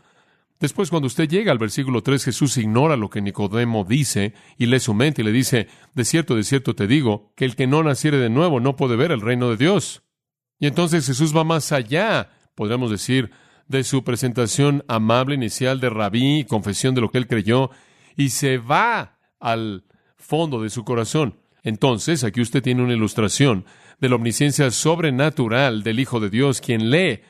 Después, 0.61 0.91
cuando 0.91 1.09
usted 1.09 1.29
llega 1.29 1.51
al 1.51 1.59
versículo 1.59 2.03
3, 2.03 2.25
Jesús 2.25 2.57
ignora 2.57 2.97
lo 2.97 3.11
que 3.11 3.21
Nicodemo 3.21 3.85
dice 3.85 4.35
y 4.59 4.67
lee 4.67 4.79
su 4.79 4.95
mente 4.95 5.23
y 5.23 5.25
le 5.25 5.33
dice, 5.33 5.67
de 5.95 6.05
cierto, 6.05 6.37
de 6.37 6.45
cierto 6.45 6.77
te 6.77 6.87
digo, 6.87 7.33
que 7.35 7.45
el 7.45 7.57
que 7.57 7.67
no 7.67 7.83
naciere 7.83 8.19
de 8.19 8.31
nuevo 8.31 8.61
no 8.61 8.77
puede 8.77 8.95
ver 8.95 9.11
el 9.11 9.23
reino 9.23 9.51
de 9.51 9.57
Dios. 9.57 10.05
Y 10.61 10.69
entonces 10.69 11.05
Jesús 11.05 11.37
va 11.37 11.43
más 11.43 11.73
allá, 11.73 12.31
podríamos 12.55 12.93
decir, 12.93 13.33
de 13.67 13.83
su 13.83 14.05
presentación 14.05 14.85
amable 14.87 15.35
inicial 15.35 15.81
de 15.81 15.91
rabí 15.91 16.41
y 16.41 16.45
confesión 16.45 16.95
de 16.95 17.01
lo 17.01 17.11
que 17.11 17.19
él 17.19 17.27
creyó, 17.27 17.71
y 18.17 18.29
se 18.29 18.59
va 18.59 19.19
al 19.41 19.85
fondo 20.15 20.63
de 20.63 20.71
su 20.71 20.85
corazón. 20.85 21.41
Entonces, 21.65 22.23
aquí 22.23 22.41
usted 22.41 22.63
tiene 22.63 22.85
una 22.85 22.93
ilustración 22.93 23.65
de 24.01 24.09
la 24.09 24.17
omnisciencia 24.17 24.71
sobrenatural 24.71 25.83
del 25.83 26.01
Hijo 26.01 26.21
de 26.21 26.31
Dios, 26.31 26.61
quien 26.61 26.91
lee 26.91 27.21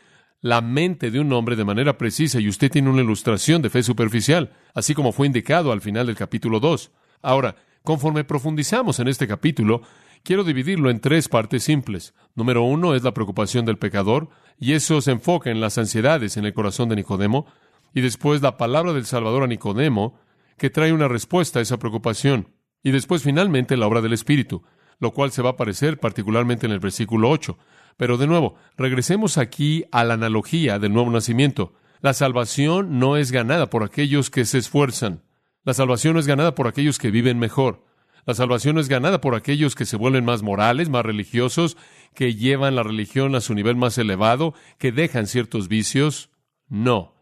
la 0.40 0.61
mente 0.61 1.11
de 1.11 1.21
un 1.21 1.33
hombre 1.33 1.54
de 1.57 1.64
manera 1.64 1.97
precisa, 1.97 2.40
y 2.40 2.49
usted 2.49 2.71
tiene 2.71 2.90
una 2.90 3.02
ilustración 3.02 3.62
de 3.62 3.71
fe 3.71 3.83
superficial, 3.83 4.52
así 4.75 4.92
como 4.92 5.12
fue 5.12 5.26
indicado 5.26 5.71
al 5.71 5.81
final 5.81 6.07
del 6.07 6.16
capítulo 6.16 6.59
2. 6.59 6.90
Ahora, 7.23 7.54
conforme 7.83 8.25
profundizamos 8.25 8.99
en 8.99 9.09
este 9.09 9.28
capítulo, 9.28 9.83
quiero 10.25 10.42
dividirlo 10.42 10.90
en 10.90 11.00
tres 11.00 11.28
partes 11.28 11.62
simples. 11.62 12.14
Número 12.35 12.62
uno 12.64 12.95
es 12.95 13.04
la 13.04 13.14
preocupación 13.14 13.64
del 13.64 13.78
pecador, 13.78 14.31
y 14.59 14.73
eso 14.73 15.00
se 15.00 15.12
enfoca 15.12 15.50
en 15.50 15.61
las 15.61 15.78
ansiedades 15.78 16.37
en 16.37 16.45
el 16.45 16.54
corazón 16.54 16.88
de 16.88 16.97
Nicodemo, 16.97 17.47
y 17.95 18.00
después 18.00 18.42
la 18.42 18.57
palabra 18.57 18.92
del 18.92 19.07
Salvador 19.07 19.45
a 19.45 19.47
Nicodemo, 19.47 20.19
que 20.59 20.71
trae 20.71 20.92
una 20.92 21.09
respuesta 21.09 21.61
a 21.61 21.62
esa 21.62 21.78
preocupación, 21.78 22.49
y 22.83 22.90
después 22.90 23.23
finalmente 23.23 23.76
la 23.76 23.87
obra 23.87 24.00
del 24.00 24.12
Espíritu, 24.12 24.64
lo 25.02 25.11
cual 25.11 25.32
se 25.32 25.42
va 25.42 25.50
a 25.50 25.52
aparecer 25.54 25.99
particularmente 25.99 26.64
en 26.64 26.73
el 26.73 26.78
versículo 26.78 27.28
8. 27.28 27.59
Pero 27.97 28.18
de 28.18 28.28
nuevo, 28.28 28.54
regresemos 28.76 29.37
aquí 29.37 29.85
a 29.90 30.04
la 30.04 30.14
analogía 30.14 30.78
del 30.78 30.92
nuevo 30.92 31.11
nacimiento. 31.11 31.75
La 32.00 32.14
salvación 32.14 33.00
no 33.00 33.16
es 33.16 33.32
ganada 33.32 33.68
por 33.68 33.82
aquellos 33.82 34.30
que 34.30 34.44
se 34.44 34.59
esfuerzan. 34.59 35.25
La 35.64 35.75
salvación 35.75 36.14
no 36.14 36.21
es 36.21 36.28
ganada 36.28 36.54
por 36.54 36.68
aquellos 36.68 37.00
que 37.00 37.11
viven 37.11 37.40
mejor. 37.40 37.85
La 38.26 38.35
salvación 38.35 38.76
no 38.76 38.80
es 38.80 38.88
ganada 38.88 39.21
por 39.21 39.35
aquellos 39.35 39.75
que 39.75 39.87
se 39.87 39.97
vuelven 39.97 40.25
más 40.25 40.44
morales, 40.44 40.88
más 40.88 41.04
religiosos, 41.04 41.76
que 42.14 42.37
llevan 42.37 42.76
la 42.76 42.85
religión 42.85 43.35
a 43.35 43.40
su 43.40 43.54
nivel 43.54 43.75
más 43.75 43.99
elevado, 43.99 44.54
que 44.78 44.92
dejan 44.92 45.26
ciertos 45.26 45.66
vicios. 45.66 46.30
No. 46.68 47.16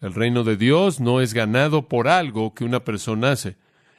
El 0.00 0.14
reino 0.14 0.44
de 0.44 0.56
Dios 0.56 1.00
no 1.00 1.20
es 1.20 1.34
ganado 1.34 1.88
por 1.88 2.06
algo 2.06 2.54
que 2.54 2.62
una 2.62 2.84
persona 2.84 3.32
hace. 3.32 3.56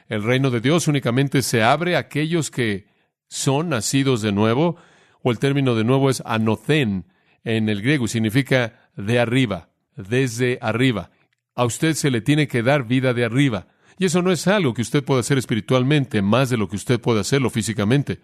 El 0.08 0.24
reino 0.24 0.50
de 0.50 0.62
Dios 0.62 0.88
únicamente 0.88 1.42
se 1.42 1.62
abre 1.62 1.98
a 1.98 2.00
aquellos 2.00 2.50
que 2.50 2.96
son 3.28 3.70
nacidos 3.70 4.22
de 4.22 4.32
nuevo, 4.32 4.78
o 5.22 5.32
el 5.32 5.40
término 5.40 5.76
de 5.76 5.84
nuevo 5.84 6.10
es 6.10 6.22
anocen 6.26 7.06
en 7.44 7.70
el 7.70 7.82
griego, 7.82 8.08
significa 8.08 8.90
de 8.96 9.20
arriba, 9.20 9.70
desde 9.96 10.60
arriba. 10.62 11.12
A 11.56 11.66
usted 11.66 11.94
se 11.94 12.12
le 12.12 12.22
tiene 12.22 12.48
que 12.48 12.64
dar 12.64 12.88
vida 12.88 13.14
de 13.14 13.26
arriba. 13.26 13.68
Y 14.00 14.06
eso 14.06 14.22
no 14.22 14.32
es 14.32 14.48
algo 14.48 14.74
que 14.74 14.82
usted 14.84 15.04
pueda 15.04 15.22
hacer 15.22 15.38
espiritualmente 15.38 16.22
más 16.22 16.50
de 16.50 16.58
lo 16.58 16.70
que 16.70 16.76
usted 16.76 17.00
puede 17.00 17.22
hacerlo 17.22 17.50
físicamente. 17.50 18.20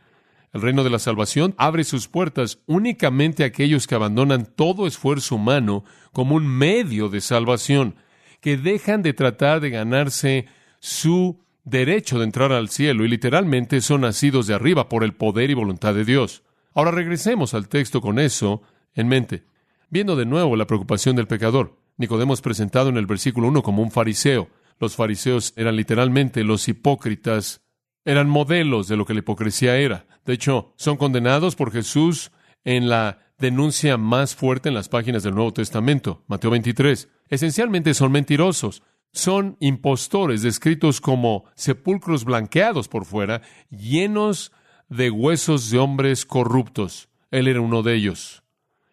El 0.54 0.62
reino 0.62 0.84
de 0.84 0.92
la 0.92 1.00
salvación 1.00 1.56
abre 1.58 1.84
sus 1.84 2.08
puertas 2.08 2.60
únicamente 2.68 3.44
a 3.44 3.48
aquellos 3.48 3.88
que 3.88 3.96
abandonan 3.96 4.46
todo 4.46 4.86
esfuerzo 4.86 5.36
humano 5.36 5.84
como 6.12 6.36
un 6.36 6.46
medio 6.46 7.10
de 7.10 7.22
salvación, 7.22 7.96
que 8.40 8.56
dejan 8.56 9.02
de 9.02 9.14
tratar 9.14 9.62
de 9.62 9.72
ganarse 9.72 10.46
su 10.80 11.43
derecho 11.64 12.20
de 12.20 12.26
entrar 12.26 12.52
al 12.52 12.70
cielo 12.70 13.06
y 13.06 13.08
literalmente 13.08 13.82
son 13.82 14.02
nacidos 14.02 14.48
de 14.48 14.54
arriba 14.54 14.90
por 14.90 15.04
el 15.04 15.14
poder 15.14 15.50
y 15.50 15.54
voluntad 15.54 15.94
de 15.94 16.06
Dios. 16.06 16.44
Ahora 16.74 16.92
regresemos 16.92 17.54
al 17.54 17.68
texto 17.68 18.02
con 18.02 18.20
eso 18.20 18.62
en 18.94 19.08
mente. 19.08 19.44
Viendo 19.90 20.16
de 20.16 20.26
nuevo 20.26 20.56
la 20.56 20.68
preocupación 20.68 21.16
del 21.16 21.28
pecador, 21.28 21.78
Nicodemo 21.98 22.34
es 22.34 22.42
presentado 22.42 22.90
en 22.90 22.98
el 22.98 23.06
versículo 23.06 23.48
1 23.48 23.62
como 23.64 23.84
un 23.84 23.92
fariseo. 23.92 24.50
Los 24.80 24.96
fariseos 24.96 25.54
eran 25.56 25.76
literalmente 25.76 26.44
los 26.44 26.68
hipócritas, 26.68 27.62
eran 28.04 28.28
modelos 28.28 28.88
de 28.88 28.98
lo 28.98 29.06
que 29.06 29.14
la 29.14 29.20
hipocresía 29.20 29.78
era. 29.78 30.06
De 30.26 30.34
hecho, 30.34 30.74
son 30.78 30.98
condenados 30.98 31.56
por 31.56 31.72
Jesús 31.72 32.32
en 32.64 32.90
la 32.90 33.20
denuncia 33.38 33.98
más 33.98 34.36
fuerte 34.36 34.70
en 34.70 34.76
las 34.76 34.90
páginas 34.90 35.24
del 35.24 35.36
Nuevo 35.36 35.54
Testamento, 35.54 36.24
Mateo 36.28 36.52
23. 36.52 37.10
Esencialmente 37.30 37.94
son 37.94 38.12
mentirosos, 38.12 38.84
son 39.14 39.58
impostores 39.60 40.42
descritos 40.42 41.00
como 41.00 41.46
sepulcros 41.56 42.26
blanqueados 42.26 42.88
por 42.88 43.06
fuera, 43.06 43.42
llenos 43.70 44.52
de 44.90 45.12
huesos 45.12 45.70
de 45.70 45.78
hombres 45.78 46.26
corruptos. 46.26 47.10
Él 47.32 47.48
era 47.48 47.62
uno 47.62 47.84
de 47.84 47.96
ellos. 47.96 48.44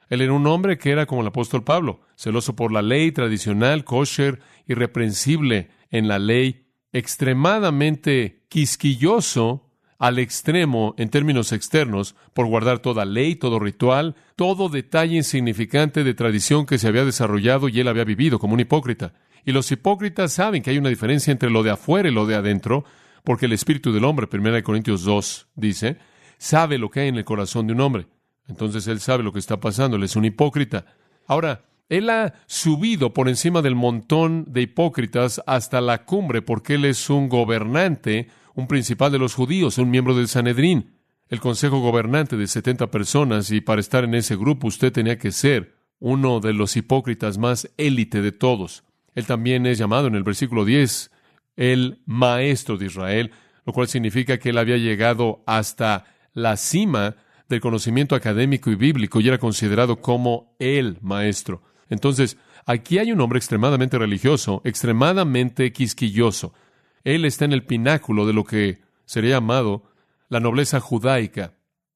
Él 0.08 0.20
era 0.20 0.32
un 0.32 0.46
hombre 0.46 0.76
que 0.76 0.90
era 0.90 1.06
como 1.06 1.22
el 1.22 1.28
apóstol 1.28 1.64
Pablo, 1.64 2.00
celoso 2.16 2.54
por 2.54 2.72
la 2.72 2.82
ley 2.82 3.12
tradicional, 3.12 3.84
kosher, 3.84 4.40
irreprensible 4.66 5.70
en 5.90 6.08
la 6.08 6.18
ley, 6.18 6.66
extremadamente 6.92 8.44
quisquilloso 8.48 9.70
al 9.98 10.18
extremo 10.18 10.94
en 10.98 11.10
términos 11.10 11.52
externos 11.52 12.16
por 12.34 12.46
guardar 12.46 12.80
toda 12.80 13.04
ley, 13.04 13.36
todo 13.36 13.58
ritual, 13.58 14.16
todo 14.34 14.68
detalle 14.68 15.16
insignificante 15.16 16.04
de 16.04 16.14
tradición 16.14 16.66
que 16.66 16.78
se 16.78 16.88
había 16.88 17.04
desarrollado 17.04 17.68
y 17.68 17.80
él 17.80 17.88
había 17.88 18.04
vivido 18.04 18.38
como 18.38 18.54
un 18.54 18.60
hipócrita. 18.60 19.14
Y 19.44 19.52
los 19.52 19.70
hipócritas 19.72 20.32
saben 20.32 20.62
que 20.62 20.70
hay 20.70 20.78
una 20.78 20.88
diferencia 20.88 21.30
entre 21.30 21.50
lo 21.50 21.62
de 21.62 21.70
afuera 21.70 22.08
y 22.08 22.12
lo 22.12 22.26
de 22.26 22.34
adentro, 22.34 22.84
porque 23.24 23.46
el 23.46 23.52
espíritu 23.52 23.92
del 23.92 24.04
hombre, 24.04 24.28
1 24.30 24.62
Corintios 24.62 25.04
2 25.04 25.48
dice, 25.54 25.98
sabe 26.38 26.78
lo 26.78 26.90
que 26.90 27.00
hay 27.00 27.08
en 27.08 27.16
el 27.16 27.24
corazón 27.24 27.66
de 27.66 27.72
un 27.72 27.80
hombre. 27.80 28.06
Entonces 28.48 28.86
él 28.86 29.00
sabe 29.00 29.22
lo 29.22 29.32
que 29.32 29.38
está 29.38 29.60
pasando, 29.60 29.96
él 29.96 30.02
es 30.02 30.16
un 30.16 30.24
hipócrita. 30.24 30.84
Ahora, 31.26 31.64
él 31.88 32.08
ha 32.08 32.34
subido 32.46 33.12
por 33.12 33.28
encima 33.28 33.62
del 33.62 33.74
montón 33.74 34.44
de 34.48 34.62
hipócritas 34.62 35.42
hasta 35.46 35.80
la 35.80 36.04
cumbre 36.04 36.40
porque 36.40 36.74
él 36.74 36.84
es 36.84 37.10
un 37.10 37.28
gobernante, 37.28 38.28
un 38.54 38.66
principal 38.68 39.10
de 39.10 39.18
los 39.18 39.34
judíos, 39.34 39.78
un 39.78 39.90
miembro 39.90 40.14
del 40.14 40.28
Sanedrín, 40.28 40.92
el 41.28 41.40
consejo 41.40 41.80
gobernante 41.80 42.36
de 42.36 42.46
70 42.46 42.90
personas 42.90 43.50
y 43.50 43.60
para 43.60 43.80
estar 43.80 44.04
en 44.04 44.14
ese 44.14 44.36
grupo 44.36 44.68
usted 44.68 44.92
tenía 44.92 45.18
que 45.18 45.32
ser 45.32 45.74
uno 45.98 46.40
de 46.40 46.52
los 46.52 46.76
hipócritas 46.76 47.38
más 47.38 47.68
élite 47.76 48.22
de 48.22 48.32
todos. 48.32 48.84
Él 49.14 49.26
también 49.26 49.66
es 49.66 49.78
llamado 49.78 50.06
en 50.06 50.14
el 50.14 50.22
versículo 50.22 50.64
10 50.64 51.10
el 51.56 52.00
maestro 52.06 52.76
de 52.76 52.86
Israel, 52.86 53.32
lo 53.66 53.72
cual 53.72 53.88
significa 53.88 54.38
que 54.38 54.50
él 54.50 54.58
había 54.58 54.76
llegado 54.76 55.42
hasta 55.46 56.06
la 56.32 56.56
cima 56.56 57.16
del 57.48 57.60
conocimiento 57.60 58.14
académico 58.14 58.70
y 58.70 58.76
bíblico 58.76 59.20
y 59.20 59.28
era 59.28 59.38
considerado 59.38 60.00
como 60.00 60.54
el 60.58 60.98
maestro. 61.02 61.62
Entonces, 61.88 62.38
aquí 62.64 62.98
hay 62.98 63.12
un 63.12 63.20
hombre 63.20 63.38
extremadamente 63.38 63.98
religioso, 63.98 64.62
extremadamente 64.64 65.72
quisquilloso. 65.72 66.54
Él 67.02 67.24
está 67.24 67.44
en 67.44 67.52
el 67.52 67.64
pináculo 67.64 68.26
de 68.26 68.32
lo 68.32 68.44
que 68.44 68.80
sería 69.04 69.30
llamado 69.36 69.90
la 70.28 70.38
nobleza 70.38 70.78
judaica, 70.80 71.54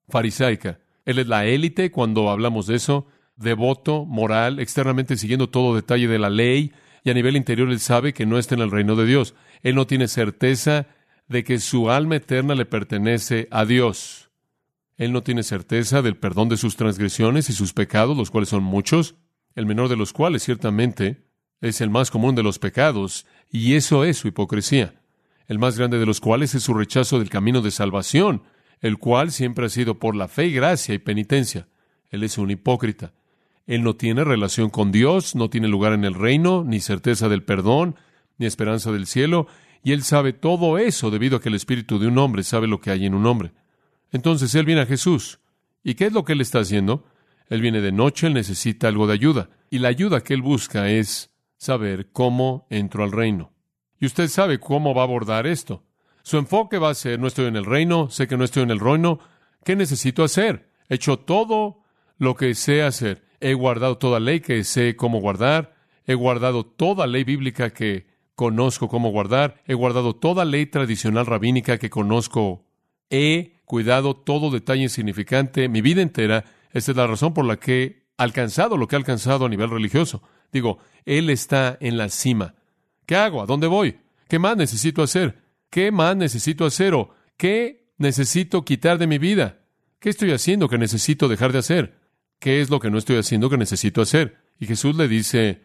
farisaica. 0.08 0.80
Él 1.04 1.20
es 1.20 1.28
la 1.28 1.46
élite 1.46 1.90
cuando 1.92 2.30
hablamos 2.30 2.66
de 2.66 2.74
eso, 2.74 3.06
devoto, 3.36 4.04
moral, 4.04 4.58
externamente 4.58 5.16
siguiendo 5.16 5.48
todo 5.48 5.76
detalle 5.76 6.08
de 6.08 6.18
la 6.18 6.30
ley, 6.30 6.72
y 7.04 7.10
a 7.10 7.14
nivel 7.14 7.36
interior 7.36 7.70
él 7.70 7.80
sabe 7.80 8.14
que 8.14 8.24
no 8.24 8.38
está 8.38 8.54
en 8.54 8.62
el 8.62 8.70
reino 8.70 8.96
de 8.96 9.04
Dios. 9.04 9.34
Él 9.62 9.74
no 9.74 9.86
tiene 9.86 10.08
certeza 10.08 10.86
de 11.28 11.44
que 11.44 11.58
su 11.58 11.90
alma 11.90 12.16
eterna 12.16 12.54
le 12.54 12.64
pertenece 12.64 13.46
a 13.50 13.66
Dios. 13.66 14.30
Él 14.96 15.12
no 15.12 15.22
tiene 15.22 15.42
certeza 15.42 16.00
del 16.00 16.16
perdón 16.16 16.48
de 16.48 16.56
sus 16.56 16.76
transgresiones 16.76 17.50
y 17.50 17.52
sus 17.52 17.74
pecados, 17.74 18.16
los 18.16 18.30
cuales 18.30 18.48
son 18.48 18.62
muchos, 18.62 19.16
el 19.54 19.66
menor 19.66 19.88
de 19.88 19.96
los 19.96 20.12
cuales 20.12 20.42
ciertamente 20.42 21.26
es 21.60 21.80
el 21.80 21.90
más 21.90 22.10
común 22.10 22.34
de 22.34 22.42
los 22.42 22.58
pecados, 22.58 23.26
y 23.50 23.74
eso 23.74 24.04
es 24.04 24.18
su 24.18 24.28
hipocresía, 24.28 24.94
el 25.46 25.58
más 25.58 25.78
grande 25.78 25.98
de 25.98 26.06
los 26.06 26.20
cuales 26.20 26.54
es 26.54 26.62
su 26.62 26.74
rechazo 26.74 27.18
del 27.18 27.30
camino 27.30 27.60
de 27.60 27.70
salvación, 27.70 28.44
el 28.80 28.98
cual 28.98 29.30
siempre 29.30 29.66
ha 29.66 29.70
sido 29.70 29.98
por 29.98 30.16
la 30.16 30.28
fe 30.28 30.46
y 30.46 30.52
gracia 30.52 30.94
y 30.94 30.98
penitencia. 30.98 31.68
Él 32.10 32.22
es 32.22 32.38
un 32.38 32.50
hipócrita. 32.50 33.12
Él 33.66 33.82
no 33.82 33.96
tiene 33.96 34.24
relación 34.24 34.70
con 34.70 34.92
Dios, 34.92 35.34
no 35.34 35.48
tiene 35.48 35.68
lugar 35.68 35.92
en 35.92 36.04
el 36.04 36.14
reino, 36.14 36.64
ni 36.64 36.80
certeza 36.80 37.28
del 37.28 37.42
perdón, 37.42 37.96
ni 38.38 38.46
esperanza 38.46 38.92
del 38.92 39.06
cielo, 39.06 39.46
y 39.82 39.92
él 39.92 40.02
sabe 40.02 40.32
todo 40.32 40.78
eso 40.78 41.10
debido 41.10 41.36
a 41.36 41.40
que 41.40 41.48
el 41.48 41.54
espíritu 41.54 41.98
de 41.98 42.06
un 42.06 42.18
hombre 42.18 42.42
sabe 42.42 42.66
lo 42.66 42.80
que 42.80 42.90
hay 42.90 43.06
en 43.06 43.14
un 43.14 43.26
hombre. 43.26 43.52
Entonces 44.12 44.54
él 44.54 44.64
viene 44.64 44.82
a 44.82 44.86
Jesús. 44.86 45.40
¿Y 45.82 45.94
qué 45.94 46.06
es 46.06 46.12
lo 46.12 46.24
que 46.24 46.32
él 46.32 46.40
está 46.40 46.60
haciendo? 46.60 47.04
Él 47.48 47.60
viene 47.60 47.80
de 47.80 47.92
noche, 47.92 48.26
él 48.26 48.34
necesita 48.34 48.88
algo 48.88 49.06
de 49.06 49.14
ayuda. 49.14 49.50
Y 49.70 49.78
la 49.78 49.88
ayuda 49.88 50.22
que 50.22 50.34
él 50.34 50.40
busca 50.40 50.88
es 50.88 51.30
saber 51.56 52.10
cómo 52.12 52.66
entro 52.70 53.04
al 53.04 53.12
reino. 53.12 53.52
Y 54.00 54.06
usted 54.06 54.28
sabe 54.28 54.58
cómo 54.58 54.94
va 54.94 55.02
a 55.02 55.04
abordar 55.04 55.46
esto. 55.46 55.84
Su 56.22 56.38
enfoque 56.38 56.78
va 56.78 56.90
a 56.90 56.94
ser, 56.94 57.20
no 57.20 57.26
estoy 57.26 57.46
en 57.46 57.56
el 57.56 57.66
reino, 57.66 58.08
sé 58.08 58.26
que 58.26 58.36
no 58.36 58.44
estoy 58.44 58.62
en 58.62 58.70
el 58.70 58.80
reino, 58.80 59.18
¿qué 59.64 59.76
necesito 59.76 60.24
hacer? 60.24 60.70
He 60.88 60.94
hecho 60.94 61.18
todo 61.18 61.82
lo 62.16 62.34
que 62.34 62.54
sé 62.54 62.82
hacer. 62.82 63.23
He 63.40 63.54
guardado 63.54 63.98
toda 63.98 64.20
ley 64.20 64.40
que 64.40 64.64
sé 64.64 64.96
cómo 64.96 65.20
guardar. 65.20 65.74
He 66.06 66.14
guardado 66.14 66.64
toda 66.64 67.06
ley 67.06 67.24
bíblica 67.24 67.70
que 67.70 68.06
conozco 68.34 68.88
cómo 68.88 69.10
guardar. 69.10 69.62
He 69.66 69.74
guardado 69.74 70.14
toda 70.14 70.44
ley 70.44 70.66
tradicional 70.66 71.26
rabínica 71.26 71.78
que 71.78 71.90
conozco. 71.90 72.64
He 73.10 73.60
cuidado 73.64 74.14
todo 74.14 74.50
detalle 74.50 74.82
insignificante 74.82 75.68
mi 75.68 75.80
vida 75.80 76.02
entera. 76.02 76.44
Esta 76.72 76.90
es 76.92 76.96
la 76.96 77.06
razón 77.06 77.34
por 77.34 77.44
la 77.44 77.56
que 77.56 77.82
he 77.82 78.04
alcanzado 78.16 78.76
lo 78.76 78.88
que 78.88 78.96
he 78.96 78.98
alcanzado 78.98 79.46
a 79.46 79.48
nivel 79.48 79.70
religioso. 79.70 80.22
Digo, 80.52 80.78
Él 81.04 81.30
está 81.30 81.76
en 81.80 81.96
la 81.96 82.08
cima. 82.08 82.54
¿Qué 83.06 83.16
hago? 83.16 83.42
¿A 83.42 83.46
dónde 83.46 83.66
voy? 83.66 83.98
¿Qué 84.28 84.38
más 84.38 84.56
necesito 84.56 85.02
hacer? 85.02 85.42
¿Qué 85.70 85.90
más 85.90 86.16
necesito 86.16 86.64
hacer 86.64 86.94
o 86.94 87.10
qué 87.36 87.88
necesito 87.98 88.64
quitar 88.64 88.98
de 88.98 89.06
mi 89.06 89.18
vida? 89.18 89.58
¿Qué 89.98 90.10
estoy 90.10 90.32
haciendo 90.32 90.68
que 90.68 90.78
necesito 90.78 91.28
dejar 91.28 91.52
de 91.52 91.58
hacer? 91.58 92.03
¿Qué 92.44 92.60
es 92.60 92.68
lo 92.68 92.78
que 92.78 92.90
no 92.90 92.98
estoy 92.98 93.16
haciendo 93.16 93.48
que 93.48 93.56
necesito 93.56 94.02
hacer? 94.02 94.36
Y 94.60 94.66
Jesús 94.66 94.94
le 94.96 95.08
dice, 95.08 95.62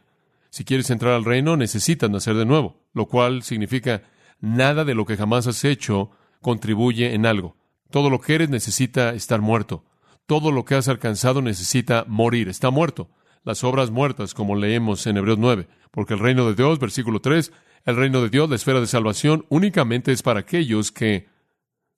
si 0.50 0.64
quieres 0.64 0.90
entrar 0.90 1.12
al 1.12 1.26
reino, 1.26 1.58
necesitas 1.58 2.10
nacer 2.10 2.38
de 2.38 2.46
nuevo, 2.46 2.88
lo 2.94 3.08
cual 3.08 3.44
significa 3.44 4.04
nada 4.40 4.86
de 4.86 4.96
lo 4.96 5.06
que 5.06 5.18
jamás 5.18 5.46
has 5.46 5.66
hecho 5.66 6.12
contribuye 6.40 7.14
en 7.14 7.26
algo. 7.26 7.58
Todo 7.92 8.10
lo 8.10 8.22
que 8.22 8.34
eres 8.34 8.50
necesita 8.50 9.14
estar 9.14 9.42
muerto. 9.42 9.84
Todo 10.26 10.54
lo 10.54 10.64
que 10.64 10.76
has 10.76 10.88
alcanzado 10.88 11.42
necesita 11.42 12.06
morir, 12.08 12.48
está 12.48 12.70
muerto. 12.70 13.10
Las 13.44 13.66
obras 13.66 13.92
muertas, 13.92 14.34
como 14.34 14.56
leemos 14.56 15.06
en 15.06 15.18
Hebreos 15.18 15.38
9, 15.38 15.68
porque 15.92 16.14
el 16.14 16.22
reino 16.22 16.48
de 16.48 16.56
Dios, 16.56 16.80
versículo 16.80 17.20
3, 17.20 17.52
el 17.84 17.98
reino 17.98 18.22
de 18.22 18.30
Dios, 18.30 18.50
la 18.50 18.56
esfera 18.56 18.80
de 18.80 18.88
salvación, 18.88 19.46
únicamente 19.50 20.14
es 20.14 20.24
para 20.24 20.40
aquellos 20.40 20.94
que 20.94 21.28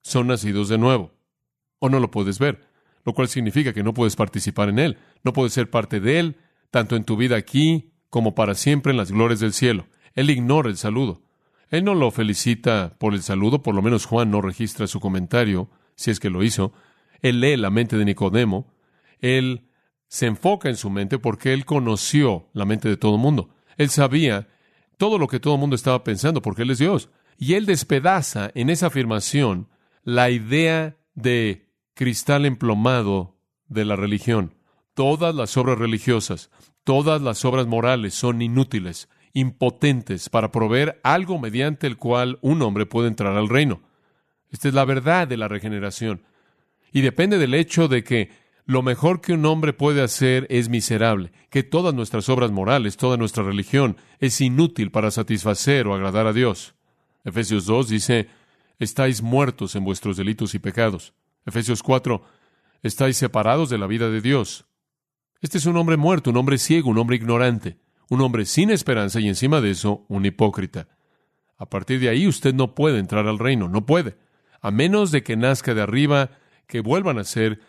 son 0.02 0.26
nacidos 0.26 0.68
de 0.68 0.78
nuevo. 0.78 1.12
O 1.78 1.88
no 1.88 2.00
lo 2.00 2.10
puedes 2.10 2.40
ver, 2.40 2.71
lo 3.04 3.12
cual 3.14 3.28
significa 3.28 3.72
que 3.72 3.82
no 3.82 3.94
puedes 3.94 4.16
participar 4.16 4.68
en 4.68 4.78
él, 4.78 4.98
no 5.24 5.32
puedes 5.32 5.52
ser 5.52 5.70
parte 5.70 6.00
de 6.00 6.18
él, 6.18 6.36
tanto 6.70 6.96
en 6.96 7.04
tu 7.04 7.16
vida 7.16 7.36
aquí 7.36 7.92
como 8.10 8.34
para 8.34 8.54
siempre 8.54 8.92
en 8.92 8.96
las 8.96 9.10
glorias 9.12 9.40
del 9.40 9.52
cielo. 9.52 9.86
Él 10.14 10.30
ignora 10.30 10.68
el 10.68 10.76
saludo. 10.76 11.22
Él 11.70 11.84
no 11.84 11.94
lo 11.94 12.10
felicita 12.10 12.96
por 12.98 13.14
el 13.14 13.22
saludo, 13.22 13.62
por 13.62 13.74
lo 13.74 13.82
menos 13.82 14.04
Juan 14.04 14.30
no 14.30 14.42
registra 14.42 14.86
su 14.86 15.00
comentario, 15.00 15.70
si 15.96 16.10
es 16.10 16.20
que 16.20 16.28
lo 16.28 16.42
hizo. 16.42 16.72
Él 17.22 17.40
lee 17.40 17.56
la 17.56 17.70
mente 17.70 17.96
de 17.96 18.04
Nicodemo. 18.04 18.74
Él 19.20 19.68
se 20.08 20.26
enfoca 20.26 20.68
en 20.68 20.76
su 20.76 20.90
mente 20.90 21.18
porque 21.18 21.54
él 21.54 21.64
conoció 21.64 22.50
la 22.52 22.66
mente 22.66 22.90
de 22.90 22.98
todo 22.98 23.14
el 23.14 23.22
mundo. 23.22 23.54
Él 23.78 23.88
sabía 23.88 24.48
todo 24.98 25.16
lo 25.16 25.26
que 25.26 25.40
todo 25.40 25.54
el 25.54 25.60
mundo 25.60 25.74
estaba 25.74 26.04
pensando 26.04 26.42
porque 26.42 26.62
él 26.62 26.70
es 26.70 26.78
Dios. 26.78 27.08
Y 27.38 27.54
él 27.54 27.64
despedaza 27.64 28.50
en 28.54 28.68
esa 28.68 28.88
afirmación 28.88 29.68
la 30.04 30.28
idea 30.28 30.96
de 31.14 31.71
cristal 31.94 32.46
emplomado 32.46 33.36
de 33.68 33.84
la 33.84 33.96
religión. 33.96 34.54
Todas 34.94 35.34
las 35.34 35.56
obras 35.56 35.78
religiosas, 35.78 36.50
Todas 36.84 37.22
las 37.22 37.44
obras 37.44 37.68
morales 37.68 38.12
son 38.14 38.42
inútiles, 38.42 39.08
impotentes 39.34 40.28
para 40.28 40.50
proveer 40.50 41.00
algo 41.04 41.38
mediante 41.38 41.86
el 41.86 41.96
cual 41.96 42.38
un 42.42 42.60
hombre 42.60 42.86
puede 42.86 43.06
entrar 43.06 43.36
al 43.36 43.48
reino. 43.48 43.82
Esta 44.50 44.66
es 44.66 44.74
la 44.74 44.84
verdad 44.84 45.28
de 45.28 45.36
la 45.36 45.46
regeneración. 45.46 46.24
Y 46.92 47.02
depende 47.02 47.38
del 47.38 47.54
hecho 47.54 47.86
de 47.86 48.02
que 48.02 48.30
lo 48.64 48.82
mejor 48.82 49.20
que 49.20 49.32
un 49.32 49.46
hombre 49.46 49.72
puede 49.72 50.02
hacer 50.02 50.46
es 50.50 50.68
miserable, 50.68 51.30
que 51.50 51.62
todas 51.62 51.94
nuestras 51.94 52.28
obras 52.28 52.50
morales, 52.50 52.96
toda 52.96 53.16
nuestra 53.16 53.44
religión 53.44 53.96
es 54.18 54.40
inútil 54.40 54.90
para 54.90 55.12
satisfacer 55.12 55.86
o 55.86 55.94
agradar 55.94 56.26
a 56.26 56.32
Dios. 56.32 56.74
Efesios 57.24 57.64
2 57.66 57.88
dice, 57.88 58.28
estáis 58.80 59.22
muertos 59.22 59.76
en 59.76 59.84
vuestros 59.84 60.16
delitos 60.16 60.54
y 60.56 60.58
pecados. 60.58 61.14
Efesios 61.44 61.82
4, 61.82 62.22
estáis 62.82 63.16
separados 63.16 63.70
de 63.70 63.78
la 63.78 63.86
vida 63.86 64.10
de 64.10 64.20
Dios. 64.20 64.66
Este 65.40 65.58
es 65.58 65.66
un 65.66 65.76
hombre 65.76 65.96
muerto, 65.96 66.30
un 66.30 66.36
hombre 66.36 66.58
ciego, 66.58 66.90
un 66.90 66.98
hombre 66.98 67.16
ignorante, 67.16 67.78
un 68.08 68.20
hombre 68.20 68.44
sin 68.44 68.70
esperanza 68.70 69.20
y 69.20 69.28
encima 69.28 69.60
de 69.60 69.70
eso 69.70 70.04
un 70.08 70.24
hipócrita. 70.24 70.88
A 71.58 71.66
partir 71.66 72.00
de 72.00 72.08
ahí 72.08 72.26
usted 72.26 72.54
no 72.54 72.74
puede 72.74 72.98
entrar 72.98 73.26
al 73.26 73.38
reino, 73.38 73.68
no 73.68 73.86
puede, 73.86 74.16
a 74.60 74.70
menos 74.70 75.10
de 75.10 75.22
que 75.22 75.36
nazca 75.36 75.74
de 75.74 75.82
arriba, 75.82 76.30
que 76.66 76.80
vuelva 76.80 77.10
a 77.10 77.14
nacer, 77.14 77.60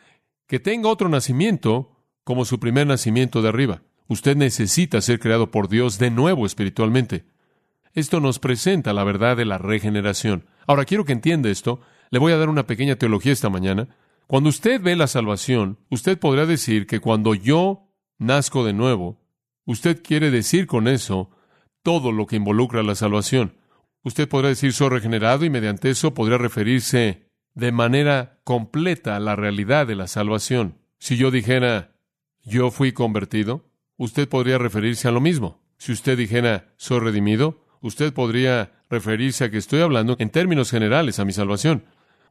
que 0.47 0.59
tenga 0.59 0.89
otro 0.89 1.09
nacimiento 1.09 1.95
como 2.23 2.45
su 2.45 2.59
primer 2.59 2.87
nacimiento 2.87 3.41
de 3.41 3.49
arriba. 3.49 3.81
Usted 4.07 4.35
necesita 4.35 5.01
ser 5.01 5.19
creado 5.19 5.51
por 5.51 5.69
Dios 5.69 5.97
de 5.97 6.11
nuevo 6.11 6.45
espiritualmente. 6.45 7.25
Esto 7.93 8.19
nos 8.19 8.39
presenta 8.39 8.93
la 8.93 9.03
verdad 9.03 9.37
de 9.37 9.45
la 9.45 9.57
regeneración. 9.57 10.45
Ahora 10.67 10.85
quiero 10.85 11.05
que 11.05 11.13
entienda 11.13 11.49
esto. 11.49 11.81
Le 12.13 12.19
voy 12.19 12.31
a 12.31 12.37
dar 12.37 12.49
una 12.49 12.67
pequeña 12.67 12.95
teología 12.95 13.31
esta 13.31 13.49
mañana. 13.49 13.87
Cuando 14.27 14.49
usted 14.49 14.79
ve 14.79 14.95
la 14.95 15.07
salvación, 15.07 15.79
usted 15.89 16.19
podrá 16.19 16.45
decir 16.45 16.85
que 16.85 16.99
cuando 16.99 17.33
yo 17.33 17.89
nazco 18.19 18.63
de 18.63 18.71
nuevo, 18.71 19.19
usted 19.65 20.03
quiere 20.03 20.29
decir 20.29 20.67
con 20.67 20.87
eso 20.87 21.31
todo 21.81 22.11
lo 22.11 22.27
que 22.27 22.35
involucra 22.35 22.83
la 22.83 22.93
salvación. 22.93 23.57
Usted 24.03 24.29
podrá 24.29 24.49
decir 24.49 24.73
soy 24.73 24.89
regenerado 24.89 25.43
y 25.43 25.49
mediante 25.49 25.89
eso 25.89 26.13
podría 26.13 26.37
referirse 26.37 27.31
de 27.55 27.71
manera 27.71 28.39
completa 28.43 29.15
a 29.15 29.19
la 29.19 29.35
realidad 29.35 29.87
de 29.87 29.95
la 29.95 30.05
salvación. 30.05 30.77
Si 30.99 31.17
yo 31.17 31.31
dijera 31.31 31.95
yo 32.43 32.69
fui 32.69 32.91
convertido, 32.91 33.71
usted 33.97 34.29
podría 34.29 34.59
referirse 34.59 35.07
a 35.07 35.11
lo 35.11 35.19
mismo. 35.19 35.63
Si 35.79 35.91
usted 35.91 36.15
dijera 36.15 36.75
soy 36.77 36.99
redimido, 36.99 37.65
usted 37.81 38.13
podría 38.13 38.83
referirse 38.87 39.45
a 39.45 39.49
que 39.49 39.57
estoy 39.57 39.81
hablando 39.81 40.15
en 40.19 40.29
términos 40.29 40.69
generales 40.69 41.17
a 41.17 41.25
mi 41.25 41.33
salvación. 41.33 41.85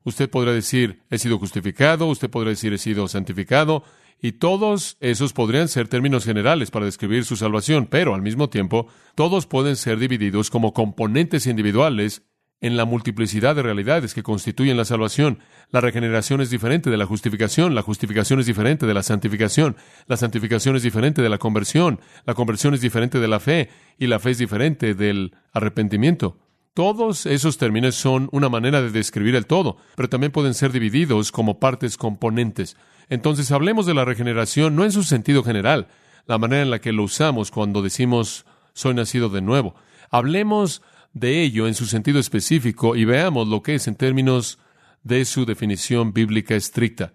Usted 0.05 0.29
podrá 0.31 0.53
decir, 0.53 1.03
he 1.11 1.19
sido 1.19 1.39
justificado, 1.39 2.07
usted 2.07 2.31
podrá 2.31 2.51
decir, 2.51 2.73
he 2.73 2.79
sido 2.79 3.09
santificado, 3.09 3.85
y 4.21 4.33
todos 4.33 4.97
esos 5.01 5.33
podrían 5.33 5.69
ser 5.69 5.89
términos 5.89 6.25
generales 6.25 6.71
para 6.71 6.87
describir 6.87 7.25
su 7.25 7.37
salvación, 7.37 7.87
pero 7.91 8.15
al 8.15 8.23
mismo 8.23 8.49
tiempo, 8.49 8.87
todos 9.17 9.47
pueden 9.47 9.77
ser 9.77 9.99
divididos 9.99 10.49
como 10.49 10.73
componentes 10.73 11.47
individuales 11.47 12.23
en 12.63 12.77
la 12.77 12.85
multiplicidad 12.85 13.57
de 13.57 13.63
realidades 13.63 14.15
que 14.15 14.23
constituyen 14.23 14.77
la 14.77 14.85
salvación. 14.85 15.41
La 15.71 15.81
regeneración 15.81 16.41
es 16.41 16.49
diferente 16.49 16.89
de 16.89 16.97
la 16.97 17.07
justificación, 17.07 17.75
la 17.75 17.83
justificación 17.83 18.39
es 18.39 18.47
diferente 18.47 18.87
de 18.87 18.95
la 18.95 19.03
santificación, 19.03 19.77
la 20.07 20.17
santificación 20.17 20.77
es 20.77 20.85
diferente 20.85 21.23
de 21.23 21.29
la 21.29 21.39
conversión, 21.39 22.01
la 22.25 22.35
conversión 22.35 22.73
es 22.75 22.81
diferente 22.81 23.19
de 23.19 23.29
la 23.29 23.41
fe, 23.41 23.69
y 23.99 24.07
la 24.07 24.21
fe 24.21 24.31
es 24.31 24.39
diferente 24.39 24.95
del 24.95 25.35
arrepentimiento. 25.53 26.39
Todos 26.75 27.27
esos 27.27 27.59
términos 27.59 27.97
son 27.97 28.31
una 28.33 28.49
manera 28.49 28.81
de 28.81 28.91
describir 28.91 29.37
el 29.37 29.45
todo, 29.45 29.77
pero 29.95 30.09
también 30.09 30.33
pueden 30.33 30.55
ser 30.55 30.73
divididos 30.73 31.31
como 31.31 31.61
partes 31.61 31.99
componentes. 31.99 32.79
Entonces 33.11 33.51
hablemos 33.51 33.85
de 33.85 33.93
la 33.93 34.07
regeneración 34.07 34.75
no 34.75 34.85
en 34.85 34.93
su 34.93 35.03
sentido 35.03 35.45
general, 35.45 35.89
la 36.27 36.39
manera 36.39 36.63
en 36.63 36.71
la 36.71 36.81
que 36.81 36.93
lo 36.93 37.03
usamos 37.03 37.51
cuando 37.51 37.83
decimos 37.83 38.47
soy 38.73 38.95
nacido 38.95 39.29
de 39.29 39.43
nuevo. 39.43 39.75
Hablemos 40.11 40.81
de 41.13 41.43
ello 41.43 41.69
en 41.69 41.75
su 41.75 41.85
sentido 41.85 42.19
específico 42.19 42.97
y 42.97 43.05
veamos 43.05 43.49
lo 43.49 43.63
que 43.63 43.75
es 43.75 43.87
en 43.87 43.97
términos 43.97 44.59
de 45.03 45.27
su 45.27 45.45
definición 45.45 46.15
bíblica 46.15 46.55
estricta. 46.55 47.13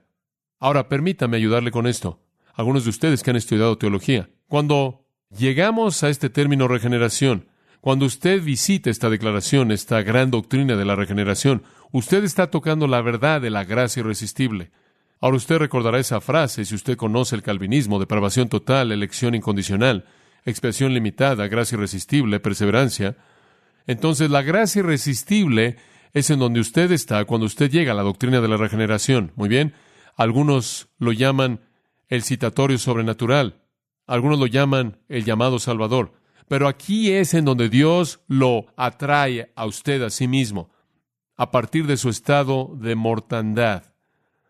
Ahora, 0.59 0.87
permítame 0.87 1.37
ayudarle 1.37 1.71
con 1.71 1.87
esto. 1.87 2.21
Algunos 2.53 2.83
de 2.83 2.91
ustedes 2.91 3.23
que 3.23 3.31
han 3.31 3.35
estudiado 3.35 3.79
teología, 3.79 4.29
cuando 4.47 5.07
llegamos 5.35 6.03
a 6.03 6.09
este 6.09 6.29
término 6.29 6.67
regeneración, 6.67 7.47
cuando 7.81 8.05
usted 8.05 8.41
visita 8.41 8.89
esta 8.89 9.09
declaración, 9.09 9.71
esta 9.71 10.01
gran 10.01 10.31
doctrina 10.31 10.75
de 10.75 10.85
la 10.85 10.95
regeneración, 10.95 11.63
usted 11.91 12.23
está 12.23 12.49
tocando 12.49 12.87
la 12.87 13.01
verdad 13.01 13.41
de 13.41 13.49
la 13.49 13.63
gracia 13.63 14.01
irresistible. 14.01 14.71
Ahora 15.19 15.37
usted 15.37 15.57
recordará 15.57 15.99
esa 15.99 16.21
frase 16.21 16.65
si 16.65 16.75
usted 16.75 16.97
conoce 16.97 17.35
el 17.35 17.43
calvinismo, 17.43 17.99
depravación 17.99 18.49
total, 18.49 18.91
elección 18.91 19.35
incondicional, 19.35 20.05
expiación 20.45 20.93
limitada, 20.93 21.47
gracia 21.47 21.75
irresistible, 21.75 22.39
perseverancia. 22.39 23.17
Entonces 23.87 24.29
la 24.29 24.41
gracia 24.41 24.79
irresistible 24.79 25.77
es 26.13 26.29
en 26.29 26.39
donde 26.39 26.59
usted 26.59 26.91
está 26.91 27.25
cuando 27.25 27.45
usted 27.45 27.71
llega 27.71 27.93
a 27.93 27.95
la 27.95 28.03
doctrina 28.03 28.41
de 28.41 28.47
la 28.47 28.57
regeneración. 28.57 29.31
Muy 29.35 29.49
bien. 29.49 29.73
Algunos 30.15 30.89
lo 30.97 31.11
llaman 31.11 31.61
el 32.07 32.23
citatorio 32.23 32.77
sobrenatural. 32.77 33.61
Algunos 34.07 34.39
lo 34.39 34.47
llaman 34.47 34.99
el 35.09 35.25
llamado 35.25 35.59
Salvador. 35.59 36.13
Pero 36.47 36.67
aquí 36.67 37.12
es 37.12 37.33
en 37.33 37.45
donde 37.45 37.69
Dios 37.69 38.21
lo 38.27 38.67
atrae 38.77 39.51
a 39.55 39.65
usted 39.65 40.01
a 40.01 40.10
sí 40.10 40.27
mismo, 40.27 40.71
a 41.36 41.51
partir 41.51 41.86
de 41.88 41.97
su 41.97 42.10
estado 42.10 42.71
de 42.75 42.95
mortandad. 42.95 43.93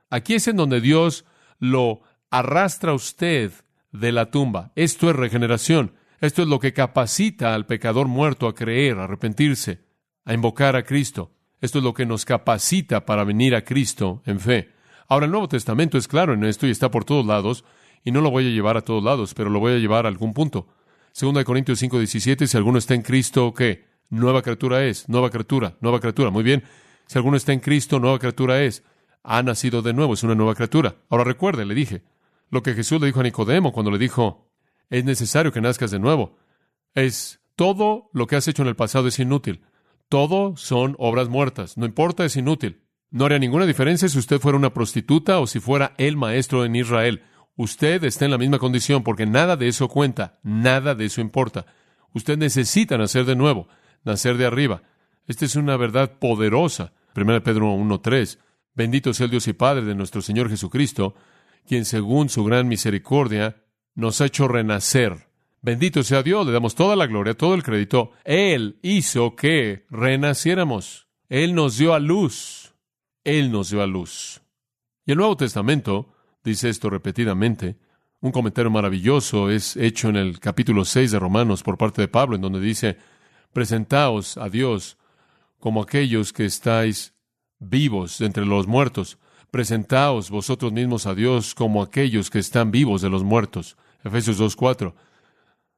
Aquí 0.09 0.35
es 0.35 0.47
en 0.47 0.57
donde 0.57 0.79
Dios 0.79 1.25
lo 1.59 2.01
arrastra 2.29 2.91
a 2.91 2.95
usted 2.95 3.51
de 3.91 4.11
la 4.11 4.29
tumba. 4.29 4.71
Esto 4.75 5.09
es 5.09 5.15
regeneración. 5.15 5.93
Esto 6.19 6.41
es 6.41 6.47
lo 6.47 6.59
que 6.59 6.73
capacita 6.73 7.53
al 7.53 7.65
pecador 7.65 8.07
muerto 8.07 8.47
a 8.47 8.55
creer, 8.55 8.97
a 8.97 9.03
arrepentirse, 9.03 9.81
a 10.25 10.33
invocar 10.33 10.75
a 10.75 10.83
Cristo. 10.83 11.31
Esto 11.61 11.79
es 11.79 11.83
lo 11.83 11.93
que 11.93 12.05
nos 12.05 12.25
capacita 12.25 13.05
para 13.05 13.23
venir 13.23 13.55
a 13.55 13.63
Cristo 13.63 14.21
en 14.25 14.39
fe. 14.39 14.71
Ahora, 15.07 15.25
el 15.25 15.31
Nuevo 15.31 15.47
Testamento 15.47 15.97
es 15.97 16.07
claro 16.07 16.33
en 16.33 16.43
esto 16.43 16.67
y 16.67 16.71
está 16.71 16.91
por 16.91 17.05
todos 17.05 17.25
lados, 17.25 17.65
y 18.03 18.11
no 18.11 18.21
lo 18.21 18.29
voy 18.29 18.47
a 18.47 18.51
llevar 18.51 18.77
a 18.77 18.81
todos 18.81 19.03
lados, 19.03 19.33
pero 19.33 19.49
lo 19.49 19.59
voy 19.59 19.73
a 19.73 19.77
llevar 19.77 20.05
a 20.05 20.09
algún 20.09 20.33
punto. 20.33 20.67
Segunda 21.17 21.39
de 21.39 21.45
Corintios 21.45 21.79
5, 21.79 21.97
17, 21.97 22.45
si 22.45 22.57
alguno 22.57 22.77
está 22.77 22.93
en 22.93 23.01
Cristo, 23.01 23.51
¿qué? 23.51 23.85
Nueva 24.11 24.43
criatura 24.43 24.85
es, 24.85 25.09
nueva 25.09 25.31
criatura, 25.31 25.75
nueva 25.81 25.99
criatura. 25.99 26.29
Muy 26.29 26.43
bien. 26.43 26.63
Si 27.07 27.17
alguno 27.17 27.37
está 27.37 27.53
en 27.53 27.59
Cristo, 27.59 27.99
nueva 27.99 28.19
criatura 28.19 28.61
es. 28.61 28.83
Ha 29.23 29.41
nacido 29.41 29.81
de 29.81 29.93
nuevo, 29.93 30.13
es 30.13 30.21
una 30.21 30.35
nueva 30.35 30.53
criatura. 30.53 30.97
Ahora 31.09 31.23
recuerde, 31.23 31.65
le 31.65 31.73
dije, 31.73 32.03
lo 32.51 32.61
que 32.61 32.75
Jesús 32.75 33.01
le 33.01 33.07
dijo 33.07 33.21
a 33.21 33.23
Nicodemo 33.23 33.73
cuando 33.73 33.89
le 33.89 33.97
dijo, 33.97 34.51
es 34.91 35.05
necesario 35.05 35.51
que 35.51 35.59
nazcas 35.59 35.89
de 35.89 35.97
nuevo. 35.97 36.37
Es 36.93 37.39
todo 37.55 38.11
lo 38.13 38.27
que 38.27 38.35
has 38.35 38.47
hecho 38.47 38.61
en 38.61 38.67
el 38.67 38.75
pasado 38.75 39.07
es 39.07 39.17
inútil. 39.17 39.63
Todo 40.09 40.55
son 40.55 40.95
obras 40.99 41.29
muertas. 41.29 41.77
No 41.77 41.87
importa, 41.87 42.25
es 42.25 42.35
inútil. 42.35 42.83
No 43.09 43.25
haría 43.25 43.39
ninguna 43.39 43.65
diferencia 43.65 44.07
si 44.07 44.19
usted 44.19 44.39
fuera 44.39 44.55
una 44.55 44.71
prostituta 44.71 45.39
o 45.39 45.47
si 45.47 45.59
fuera 45.59 45.95
el 45.97 46.15
maestro 46.15 46.63
en 46.63 46.75
Israel. 46.75 47.23
Usted 47.57 48.03
está 48.03 48.25
en 48.25 48.31
la 48.31 48.37
misma 48.37 48.59
condición 48.59 49.03
porque 49.03 49.25
nada 49.25 49.57
de 49.57 49.67
eso 49.67 49.89
cuenta, 49.89 50.39
nada 50.43 50.93
de 50.93 51.05
eso 51.05 51.21
importa. 51.21 51.65
Usted 52.13 52.37
necesita 52.37 52.97
nacer 52.97 53.25
de 53.25 53.35
nuevo, 53.35 53.67
nacer 54.03 54.37
de 54.37 54.45
arriba. 54.45 54.83
Esta 55.25 55.45
es 55.45 55.55
una 55.55 55.75
verdad 55.75 56.19
poderosa. 56.19 56.93
1 57.15 57.43
Pedro 57.43 57.73
1.3. 57.73 58.37
Bendito 58.75 59.11
sea 59.11 59.25
el 59.25 59.31
Dios 59.31 59.47
y 59.47 59.53
Padre 59.53 59.85
de 59.85 59.95
nuestro 59.95 60.21
Señor 60.21 60.49
Jesucristo, 60.49 61.15
quien 61.65 61.83
según 61.83 62.29
su 62.29 62.43
gran 62.43 62.67
misericordia 62.67 63.63
nos 63.95 64.21
ha 64.21 64.27
hecho 64.27 64.47
renacer. 64.47 65.27
Bendito 65.63 66.03
sea 66.03 66.21
Dios, 66.21 66.45
le 66.45 66.53
damos 66.53 66.75
toda 66.75 66.95
la 66.95 67.07
gloria, 67.07 67.33
todo 67.33 67.55
el 67.55 67.63
crédito. 67.63 68.11
Él 68.23 68.77
hizo 68.83 69.35
que 69.35 69.87
renaciéramos. 69.89 71.07
Él 71.27 71.55
nos 71.55 71.79
dio 71.79 71.95
a 71.95 71.99
luz. 71.99 72.75
Él 73.23 73.51
nos 73.51 73.71
dio 73.71 73.81
a 73.81 73.87
luz. 73.87 74.41
Y 75.07 75.11
el 75.13 75.17
Nuevo 75.17 75.35
Testamento 75.35 76.13
dice 76.47 76.69
esto 76.69 76.89
repetidamente. 76.89 77.77
Un 78.21 78.31
comentario 78.31 78.71
maravilloso 78.71 79.51
es 79.51 79.75
hecho 79.75 80.09
en 80.09 80.15
el 80.15 80.39
capítulo 80.39 80.85
6 80.85 81.11
de 81.11 81.19
Romanos 81.19 81.61
por 81.61 81.77
parte 81.77 82.01
de 82.01 82.07
Pablo, 82.07 82.35
en 82.35 82.41
donde 82.41 82.61
dice, 82.61 82.97
presentaos 83.51 84.37
a 84.37 84.49
Dios 84.49 84.97
como 85.59 85.81
aquellos 85.81 86.31
que 86.31 86.45
estáis 86.45 87.13
vivos 87.59 88.21
entre 88.21 88.45
los 88.45 88.65
muertos. 88.65 89.17
Presentaos 89.51 90.29
vosotros 90.29 90.71
mismos 90.71 91.05
a 91.05 91.15
Dios 91.15 91.53
como 91.53 91.81
aquellos 91.81 92.29
que 92.29 92.39
están 92.39 92.71
vivos 92.71 93.01
de 93.01 93.09
los 93.09 93.23
muertos. 93.23 93.77
Efesios 94.03 94.39
2.4. 94.39 94.93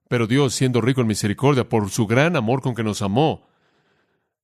Pero 0.07 0.27
Dios, 0.27 0.53
siendo 0.53 0.81
rico 0.81 1.01
en 1.01 1.07
misericordia, 1.07 1.67
por 1.67 1.89
su 1.89 2.05
gran 2.05 2.35
amor 2.35 2.61
con 2.61 2.75
que 2.75 2.83
nos 2.83 3.01
amó, 3.01 3.47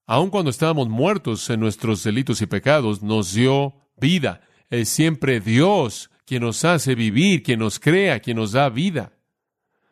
aun 0.07 0.29
cuando 0.29 0.49
estábamos 0.49 0.89
muertos 0.89 1.49
en 1.49 1.59
nuestros 1.59 2.03
delitos 2.03 2.41
y 2.41 2.45
pecados, 2.47 3.03
nos 3.03 3.33
dio 3.33 3.75
vida. 3.95 4.41
Es 4.69 4.89
siempre 4.89 5.39
Dios 5.39 6.09
quien 6.25 6.43
nos 6.43 6.65
hace 6.65 6.95
vivir, 6.95 7.43
quien 7.43 7.59
nos 7.59 7.79
crea, 7.79 8.19
quien 8.19 8.37
nos 8.37 8.51
da 8.51 8.69
vida. 8.69 9.13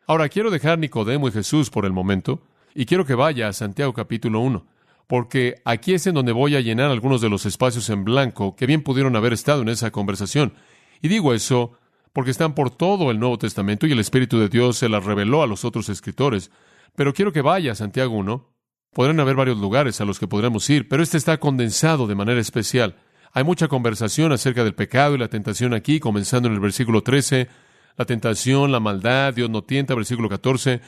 Ahora 0.07 0.29
quiero 0.29 0.51
dejar 0.51 0.79
Nicodemo 0.79 1.27
y 1.27 1.31
Jesús 1.31 1.69
por 1.69 1.85
el 1.85 1.93
momento, 1.93 2.41
y 2.75 2.85
quiero 2.85 3.05
que 3.05 3.15
vaya 3.15 3.47
a 3.47 3.53
Santiago 3.53 3.93
capítulo 3.93 4.39
1 4.39 4.73
porque 5.07 5.61
aquí 5.65 5.93
es 5.93 6.07
en 6.07 6.15
donde 6.15 6.31
voy 6.31 6.55
a 6.55 6.61
llenar 6.61 6.89
algunos 6.89 7.21
de 7.21 7.29
los 7.29 7.45
espacios 7.45 7.89
en 7.89 8.03
blanco 8.03 8.55
que 8.55 8.65
bien 8.65 8.83
pudieron 8.83 9.15
haber 9.15 9.33
estado 9.33 9.61
en 9.61 9.69
esa 9.69 9.91
conversación. 9.91 10.53
Y 11.01 11.07
digo 11.07 11.33
eso 11.33 11.73
porque 12.13 12.31
están 12.31 12.53
por 12.55 12.69
todo 12.69 13.11
el 13.11 13.19
Nuevo 13.19 13.37
Testamento 13.37 13.87
y 13.87 13.91
el 13.91 13.99
Espíritu 13.99 14.39
de 14.39 14.49
Dios 14.49 14.77
se 14.77 14.89
las 14.89 15.03
reveló 15.03 15.43
a 15.43 15.47
los 15.47 15.65
otros 15.65 15.89
escritores. 15.89 16.51
Pero 16.95 17.13
quiero 17.13 17.33
que 17.33 17.41
vaya 17.41 17.71
a 17.71 17.75
Santiago 17.75 18.15
1. 18.15 18.49
Podrán 18.93 19.19
haber 19.19 19.35
varios 19.35 19.57
lugares 19.57 19.99
a 19.99 20.05
los 20.05 20.19
que 20.19 20.27
podremos 20.27 20.69
ir, 20.69 20.87
pero 20.87 21.01
este 21.01 21.17
está 21.17 21.39
condensado 21.39 22.05
de 22.05 22.15
manera 22.15 22.39
especial. 22.39 22.95
Hay 23.33 23.43
mucha 23.43 23.67
conversación 23.67 24.31
acerca 24.31 24.63
del 24.63 24.75
pecado 24.75 25.15
y 25.15 25.17
la 25.17 25.27
tentación 25.27 25.73
aquí, 25.73 25.99
comenzando 25.99 26.47
en 26.47 26.53
el 26.53 26.59
versículo 26.59 27.01
13, 27.01 27.49
la 27.97 28.05
tentación, 28.05 28.71
la 28.71 28.79
maldad, 28.79 29.33
Dios 29.33 29.49
no 29.49 29.63
tienta, 29.63 29.95
versículo 29.95 30.29
14, 30.29 30.81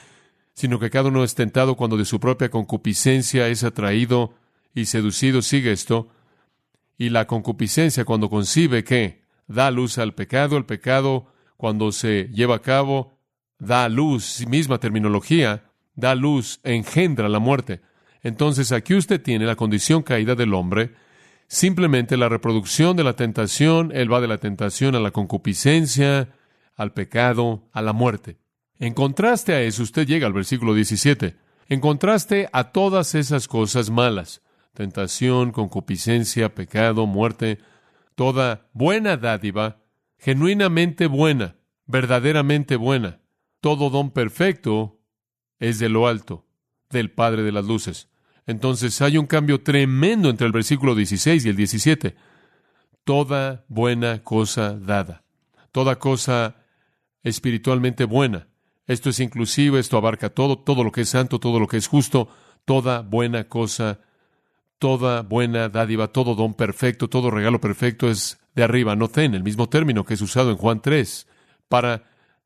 sino 0.54 0.80
que 0.80 0.92
cada 0.92 1.10
uno 1.10 1.24
es 1.24 1.34
tentado 1.36 1.76
cuando 1.76 1.98
de 1.98 2.06
su 2.06 2.20
propia 2.20 2.50
concupiscencia 2.50 3.48
es 3.48 3.64
atraído 3.64 4.36
y 4.76 4.86
seducido. 4.86 5.42
Sigue 5.42 5.72
esto. 5.72 6.10
Y 6.98 7.10
la 7.10 7.28
concupiscencia 7.28 8.06
cuando 8.06 8.30
concibe 8.30 8.84
que 8.84 9.24
da 9.48 9.72
luz 9.72 9.98
al 9.98 10.14
pecado, 10.14 10.58
el 10.58 10.66
pecado 10.66 11.28
cuando 11.58 11.92
se 11.92 12.30
lleva 12.32 12.56
a 12.56 12.62
cabo 12.62 13.16
da 13.58 13.90
luz, 13.90 14.46
misma 14.48 14.80
terminología, 14.80 15.64
da 15.96 16.16
luz, 16.16 16.60
engendra 16.64 17.30
la 17.30 17.40
muerte. 17.40 17.82
Entonces 18.22 18.72
aquí 18.72 18.94
usted 18.94 19.22
tiene 19.22 19.46
la 19.46 19.56
condición 19.56 20.04
caída 20.04 20.36
del 20.36 20.54
hombre, 20.54 20.94
simplemente 21.48 22.18
la 22.18 22.30
reproducción 22.30 22.96
de 22.98 23.04
la 23.04 23.16
tentación, 23.16 23.92
él 23.94 24.12
va 24.12 24.22
de 24.22 24.28
la 24.28 24.38
tentación 24.38 24.96
a 24.96 25.00
la 25.00 25.12
concupiscencia, 25.12 26.30
al 26.76 26.94
pecado, 26.94 27.64
a 27.72 27.82
la 27.82 27.94
muerte. 27.94 28.38
En 28.80 28.94
contraste 28.94 29.54
a 29.54 29.62
eso, 29.62 29.84
usted 29.84 30.06
llega 30.06 30.28
al 30.28 30.34
versículo 30.34 30.74
17. 30.74 31.38
En 31.68 31.80
contraste 31.80 32.50
a 32.52 32.72
todas 32.72 33.16
esas 33.16 33.48
cosas 33.48 33.90
malas, 33.90 34.42
tentación, 34.74 35.52
concupiscencia, 35.52 36.54
pecado, 36.54 37.06
muerte, 37.06 37.60
toda 38.16 38.68
buena 38.74 39.18
dádiva, 39.18 39.82
genuinamente 40.18 41.08
buena, 41.08 41.56
verdaderamente 41.86 42.76
buena, 42.76 43.22
todo 43.62 43.90
don 43.90 44.12
perfecto 44.12 45.00
es 45.60 45.80
de 45.80 45.90
lo 45.90 46.08
alto, 46.08 46.46
del 46.90 47.12
Padre 47.12 47.44
de 47.44 47.52
las 47.52 47.66
Luces. 47.66 48.10
Entonces 48.48 49.02
hay 49.02 49.18
un 49.18 49.26
cambio 49.26 49.62
tremendo 49.62 50.30
entre 50.30 50.46
el 50.48 50.54
versículo 50.54 50.96
16 50.96 51.46
y 51.46 51.50
el 51.50 51.56
17. 51.56 52.16
Toda 53.04 53.66
buena 53.68 54.24
cosa 54.24 54.74
dada, 54.74 55.24
toda 55.72 55.98
cosa 55.98 56.56
espiritualmente 57.24 58.06
buena, 58.06 58.48
esto 58.88 59.10
es 59.10 59.20
inclusive, 59.20 59.80
esto 59.80 59.98
abarca 59.98 60.30
todo, 60.30 60.60
todo 60.60 60.84
lo 60.84 60.92
que 60.92 61.02
es 61.02 61.10
santo, 61.10 61.40
todo 61.40 61.60
lo 61.60 61.68
que 61.68 61.78
es 61.78 61.88
justo, 61.88 62.30
toda 62.66 63.02
buena 63.02 63.46
cosa, 63.46 64.00
toda 64.78 65.24
buena 65.24 65.70
dádiva, 65.70 66.10
todo 66.10 66.36
don 66.36 66.54
perfecto, 66.54 67.10
todo 67.10 67.32
regalo 67.32 67.60
perfecto 67.60 68.10
es 68.10 68.40
de 68.54 68.64
arriba, 68.64 68.96
no 68.96 69.08
ten, 69.08 69.34
el 69.34 69.44
mismo 69.44 69.68
término 69.70 70.06
que 70.06 70.14
es 70.14 70.22
usado 70.22 70.52
en 70.52 70.58
Juan 70.58 70.82
3 70.82 71.28
para 71.68 72.04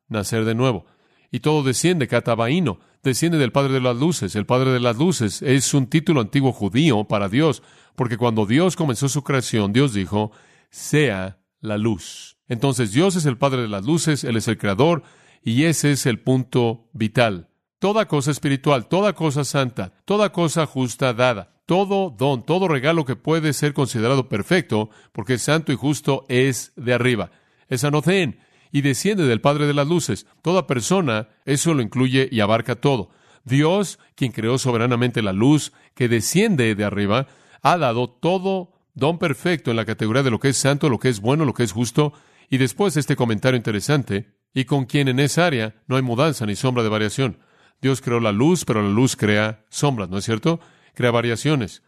nacer 0.08 0.46
de 0.46 0.56
nuevo. 0.56 0.86
Y 1.30 1.42
todo 1.42 1.62
desciende, 1.62 2.08
catabaíno, 2.08 2.80
desciende 3.04 3.38
del 3.38 3.52
Padre 3.52 3.74
de 3.74 3.82
las 3.82 3.98
Luces. 3.98 4.36
El 4.36 4.46
Padre 4.46 4.72
de 4.72 4.80
las 4.80 4.98
Luces 4.98 5.42
es 5.42 5.74
un 5.74 5.88
título 5.88 6.22
antiguo 6.22 6.52
judío 6.52 7.06
para 7.06 7.30
Dios, 7.30 7.64
porque 7.96 8.18
cuando 8.18 8.46
Dios 8.46 8.76
comenzó 8.76 9.10
su 9.10 9.24
creación, 9.24 9.74
Dios 9.74 9.94
dijo, 9.94 10.32
sea 10.70 11.40
la 11.62 11.78
luz. 11.78 12.38
Entonces 12.48 12.92
Dios 12.92 13.16
es 13.16 13.26
el 13.26 13.38
Padre 13.38 13.62
de 13.62 13.68
las 13.68 13.86
Luces, 13.86 14.24
Él 14.24 14.38
es 14.38 14.48
el 14.48 14.58
Creador, 14.58 15.04
y 15.44 15.64
ese 15.64 15.92
es 15.92 16.06
el 16.06 16.20
punto 16.20 16.90
vital. 16.94 17.50
Toda 17.80 18.08
cosa 18.08 18.32
espiritual, 18.32 18.88
toda 18.88 19.14
cosa 19.14 19.46
santa, 19.46 19.94
toda 20.06 20.32
cosa 20.32 20.66
justa 20.66 21.14
dada, 21.14 21.62
todo 21.66 22.10
don, 22.10 22.44
todo 22.46 22.68
regalo 22.68 23.06
que 23.06 23.16
puede 23.16 23.54
ser 23.54 23.74
considerado 23.74 24.28
perfecto, 24.28 24.90
porque 25.14 25.36
es 25.36 25.44
santo 25.44 25.72
y 25.72 25.76
justo, 25.76 26.26
es 26.28 26.74
de 26.76 26.94
arriba. 26.94 27.32
Es 27.70 27.84
anocén 27.84 28.40
y 28.72 28.82
desciende 28.82 29.26
del 29.26 29.42
Padre 29.42 29.68
de 29.68 29.74
las 29.74 29.88
Luces. 29.88 30.26
Toda 30.42 30.68
persona, 30.68 31.30
eso 31.46 31.74
lo 31.74 31.82
incluye 31.82 32.30
y 32.32 32.40
abarca 32.40 32.76
todo. 32.76 33.10
Dios, 33.44 34.00
quien 34.16 34.32
creó 34.32 34.58
soberanamente 34.58 35.22
la 35.22 35.34
luz, 35.34 35.74
que 35.96 36.08
desciende 36.08 36.76
de 36.76 36.86
arriba, 36.86 37.28
ha 37.62 37.78
dado 37.78 38.10
todo 38.10 38.74
don 38.94 39.18
perfecto 39.18 39.72
en 39.72 39.78
la 39.78 39.86
categoría 39.86 40.24
de 40.24 40.32
lo 40.32 40.40
que 40.40 40.50
es 40.50 40.58
santo, 40.58 40.90
lo 40.90 41.00
que 41.00 41.10
es 41.10 41.20
bueno, 41.20 41.46
lo 41.46 41.54
que 41.54 41.64
es 41.64 41.72
justo. 41.72 42.14
Y 42.50 42.58
después 42.58 42.98
este 42.98 43.16
comentario 43.16 43.58
interesante, 43.58 44.34
y 44.54 44.66
con 44.66 44.86
quien 44.86 45.08
en 45.08 45.20
esa 45.20 45.46
área 45.46 45.76
no 45.88 45.96
hay 45.96 46.02
mudanza 46.02 46.46
ni 46.46 46.56
sombra 46.56 46.84
de 46.84 46.90
variación. 46.90 47.40
Dios 47.82 48.02
creó 48.02 48.20
la 48.20 48.32
luz, 48.32 48.66
pero 48.66 48.82
la 48.82 48.90
luz 48.90 49.16
crea 49.16 49.66
sombras, 49.70 50.10
¿no 50.10 50.18
es 50.18 50.26
cierto? 50.26 50.60
Crea 50.94 51.12
variaciones. 51.12 51.84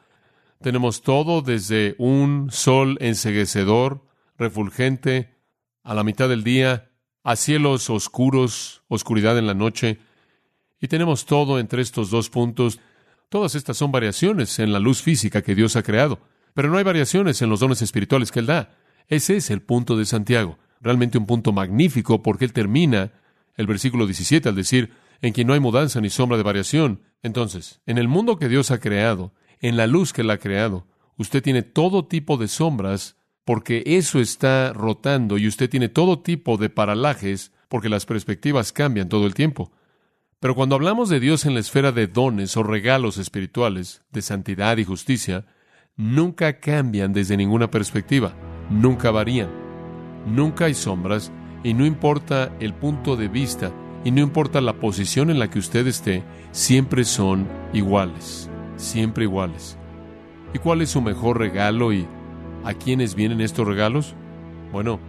Tenemos 0.62 1.02
todo 1.02 1.42
desde 1.42 1.96
un 1.98 2.50
sol 2.52 2.98
enseguecedor, 3.02 4.06
refulgente, 4.38 5.41
a 5.84 5.94
la 5.94 6.04
mitad 6.04 6.30
del 6.30 6.44
día, 6.44 6.90
a 7.24 7.36
cielos 7.36 7.90
oscuros, 7.90 8.84
oscuridad 8.88 9.38
en 9.38 9.48
la 9.48 9.54
noche, 9.54 10.00
y 10.80 10.88
tenemos 10.88 11.26
todo 11.26 11.60
entre 11.60 11.82
estos 11.82 12.10
dos 12.10 12.30
puntos. 12.30 12.80
Todas 13.30 13.56
estas 13.56 13.78
son 13.78 13.92
variaciones 13.92 14.58
en 14.60 14.74
la 14.74 14.80
luz 14.80 15.02
física 15.02 15.42
que 15.42 15.56
Dios 15.56 15.76
ha 15.76 15.84
creado, 15.84 16.20
pero 16.54 16.70
no 16.70 16.78
hay 16.78 16.84
variaciones 16.84 17.42
en 17.42 17.50
los 17.50 17.60
dones 17.60 17.82
espirituales 17.82 18.32
que 18.32 18.40
Él 18.40 18.48
da. 18.48 18.76
Ese 19.08 19.38
es 19.38 19.50
el 19.52 19.62
punto 19.62 19.98
de 19.98 20.06
Santiago. 20.06 20.58
Realmente 20.80 21.18
un 21.18 21.26
punto 21.26 21.52
magnífico 21.52 22.24
porque 22.24 22.46
él 22.46 22.54
termina 22.54 23.12
el 23.56 23.68
versículo 23.68 24.06
17 24.06 24.50
al 24.50 24.56
decir, 24.56 24.94
en 25.22 25.34
quien 25.34 25.48
no 25.48 25.54
hay 25.54 25.60
mudanza 25.60 26.02
ni 26.02 26.10
sombra 26.10 26.38
de 26.38 26.44
variación. 26.44 27.02
Entonces, 27.22 27.82
en 27.86 27.98
el 27.98 28.08
mundo 28.08 28.40
que 28.40 28.50
Dios 28.50 28.72
ha 28.72 28.80
creado, 28.80 29.34
en 29.60 29.78
la 29.78 29.86
luz 29.86 30.14
que 30.14 30.22
Él 30.22 30.32
ha 30.32 30.38
creado, 30.38 30.88
usted 31.18 31.44
tiene 31.44 31.62
todo 31.62 32.06
tipo 32.06 32.38
de 32.38 32.48
sombras 32.48 33.18
porque 33.52 33.84
eso 33.86 34.22
está 34.22 34.72
rotando 34.72 35.38
y 35.38 35.46
usted 35.46 35.70
tiene 35.70 35.90
todo 35.90 36.22
tipo 36.22 36.56
de 36.56 36.70
paralajes 36.70 37.52
porque 37.68 37.90
las 37.90 38.06
perspectivas 38.06 38.72
cambian 38.72 39.10
todo 39.10 39.26
el 39.26 39.34
tiempo. 39.34 39.74
Pero 40.40 40.56
cuando 40.56 40.76
hablamos 40.76 41.10
de 41.10 41.20
Dios 41.20 41.46
en 41.46 41.56
la 41.56 41.60
esfera 41.60 41.92
de 41.92 42.08
dones 42.08 42.56
o 42.56 42.64
regalos 42.64 43.18
espirituales, 43.18 44.04
de 44.10 44.22
santidad 44.22 44.78
y 44.78 44.86
justicia, 44.86 45.48
nunca 45.98 46.62
cambian 46.62 47.12
desde 47.12 47.36
ninguna 47.36 47.70
perspectiva, 47.70 48.34
nunca 48.70 49.12
varían, 49.12 49.50
nunca 50.26 50.64
hay 50.64 50.74
sombras 50.74 51.30
y 51.62 51.74
no 51.74 51.86
importa 51.86 52.56
el 52.62 52.74
punto 52.74 53.18
de 53.18 53.28
vista 53.28 53.74
y 54.06 54.12
no 54.12 54.22
importa 54.22 54.62
la 54.62 54.80
posición 54.80 55.30
en 55.30 55.40
la 55.40 55.50
que 55.50 55.60
usted 55.60 55.86
esté, 55.88 56.24
siempre 56.54 57.04
son 57.04 57.50
iguales, 57.74 58.50
siempre 58.78 59.26
iguales. 59.26 59.78
¿Y 60.54 60.60
cuál 60.60 60.82
es 60.82 60.92
su 60.92 61.02
mejor 61.02 61.38
regalo 61.38 61.92
y 61.92 62.08
a 62.64 62.74
quiénes 62.74 63.16
vienen 63.16 63.42
estos 63.42 63.68
regalos? 63.68 64.16
Bueno, 64.72 65.00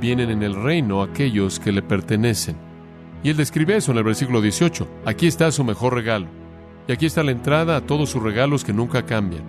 vienen 0.00 0.30
en 0.30 0.42
el 0.42 0.54
reino 0.54 1.02
aquellos 1.02 1.60
que 1.60 1.72
le 1.72 1.82
pertenecen. 1.82 2.56
Y 3.22 3.30
él 3.30 3.36
describe 3.36 3.76
eso 3.76 3.92
en 3.92 3.98
el 3.98 4.04
versículo 4.04 4.40
18. 4.40 4.88
Aquí 5.04 5.26
está 5.26 5.50
su 5.52 5.62
mejor 5.64 5.94
regalo. 5.94 6.26
Y 6.88 6.92
aquí 6.92 7.06
está 7.06 7.22
la 7.22 7.32
entrada 7.32 7.76
a 7.76 7.80
todos 7.82 8.10
sus 8.10 8.22
regalos 8.22 8.64
que 8.64 8.72
nunca 8.72 9.04
cambian. 9.04 9.44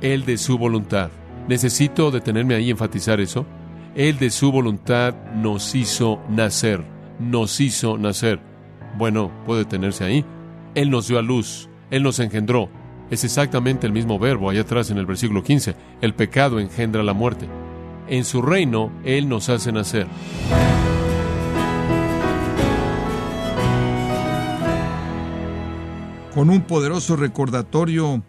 El 0.00 0.24
de 0.24 0.36
su 0.36 0.58
voluntad. 0.58 1.10
Necesito 1.48 2.10
detenerme 2.10 2.54
ahí 2.54 2.66
y 2.66 2.70
enfatizar 2.70 3.20
eso. 3.20 3.46
Él 3.94 4.18
de 4.18 4.30
su 4.30 4.50
voluntad 4.50 5.14
nos 5.34 5.74
hizo 5.74 6.20
nacer. 6.28 6.82
Nos 7.20 7.60
hizo 7.60 7.96
nacer. 7.96 8.40
Bueno, 8.98 9.30
puede 9.46 9.60
detenerse 9.60 10.04
ahí. 10.04 10.24
Él 10.74 10.90
nos 10.90 11.06
dio 11.06 11.18
a 11.18 11.22
luz. 11.22 11.68
Él 11.90 12.02
nos 12.02 12.18
engendró. 12.18 12.68
Es 13.14 13.22
exactamente 13.22 13.86
el 13.86 13.92
mismo 13.92 14.18
verbo 14.18 14.50
allá 14.50 14.62
atrás 14.62 14.90
en 14.90 14.98
el 14.98 15.06
versículo 15.06 15.44
15. 15.44 15.76
El 16.00 16.14
pecado 16.14 16.58
engendra 16.58 17.04
la 17.04 17.12
muerte. 17.12 17.48
En 18.08 18.24
su 18.24 18.42
reino, 18.42 18.90
Él 19.04 19.28
nos 19.28 19.48
hace 19.50 19.70
nacer. 19.70 20.08
Con 26.34 26.50
un 26.50 26.62
poderoso 26.62 27.14
recordatorio, 27.14 28.24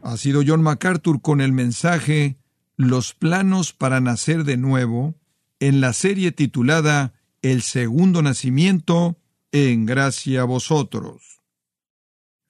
ha 0.00 0.16
sido 0.16 0.40
John 0.46 0.62
MacArthur 0.62 1.20
con 1.20 1.42
el 1.42 1.52
mensaje 1.52 2.38
Los 2.78 3.12
planos 3.12 3.74
para 3.74 4.00
nacer 4.00 4.44
de 4.44 4.56
nuevo, 4.56 5.14
en 5.60 5.82
la 5.82 5.92
serie 5.92 6.32
titulada 6.32 7.12
El 7.42 7.60
segundo 7.60 8.22
nacimiento, 8.22 9.18
en 9.52 9.84
gracia 9.84 10.40
a 10.40 10.44
vosotros. 10.44 11.41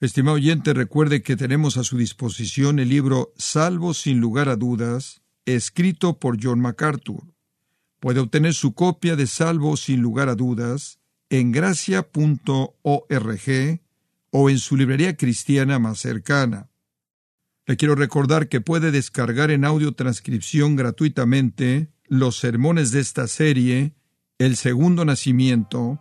Estimado 0.02 0.34
oyente, 0.34 0.74
recuerde 0.74 1.22
que 1.22 1.36
tenemos 1.36 1.76
a 1.76 1.84
su 1.84 1.96
disposición 1.96 2.80
el 2.80 2.88
libro 2.88 3.32
Salvo 3.36 3.94
sin 3.94 4.18
lugar 4.18 4.48
a 4.48 4.56
dudas, 4.56 5.22
escrito 5.46 6.18
por 6.18 6.42
John 6.42 6.58
MacArthur. 6.58 7.22
Puede 8.00 8.18
obtener 8.18 8.52
su 8.52 8.74
copia 8.74 9.14
de 9.14 9.28
Salvo 9.28 9.76
sin 9.76 10.00
lugar 10.00 10.28
a 10.28 10.34
dudas 10.34 10.98
en 11.30 11.52
gracia.org 11.52 12.10
o 14.30 14.50
en 14.50 14.58
su 14.58 14.76
librería 14.76 15.16
cristiana 15.16 15.78
más 15.78 16.00
cercana. 16.00 16.68
Le 17.64 17.76
quiero 17.76 17.94
recordar 17.94 18.48
que 18.48 18.60
puede 18.60 18.90
descargar 18.90 19.52
en 19.52 19.64
audio 19.64 19.92
transcripción 19.92 20.74
gratuitamente 20.74 21.92
los 22.08 22.38
sermones 22.38 22.90
de 22.90 22.98
esta 22.98 23.28
serie, 23.28 23.94
El 24.38 24.56
Segundo 24.56 25.04
Nacimiento, 25.04 26.00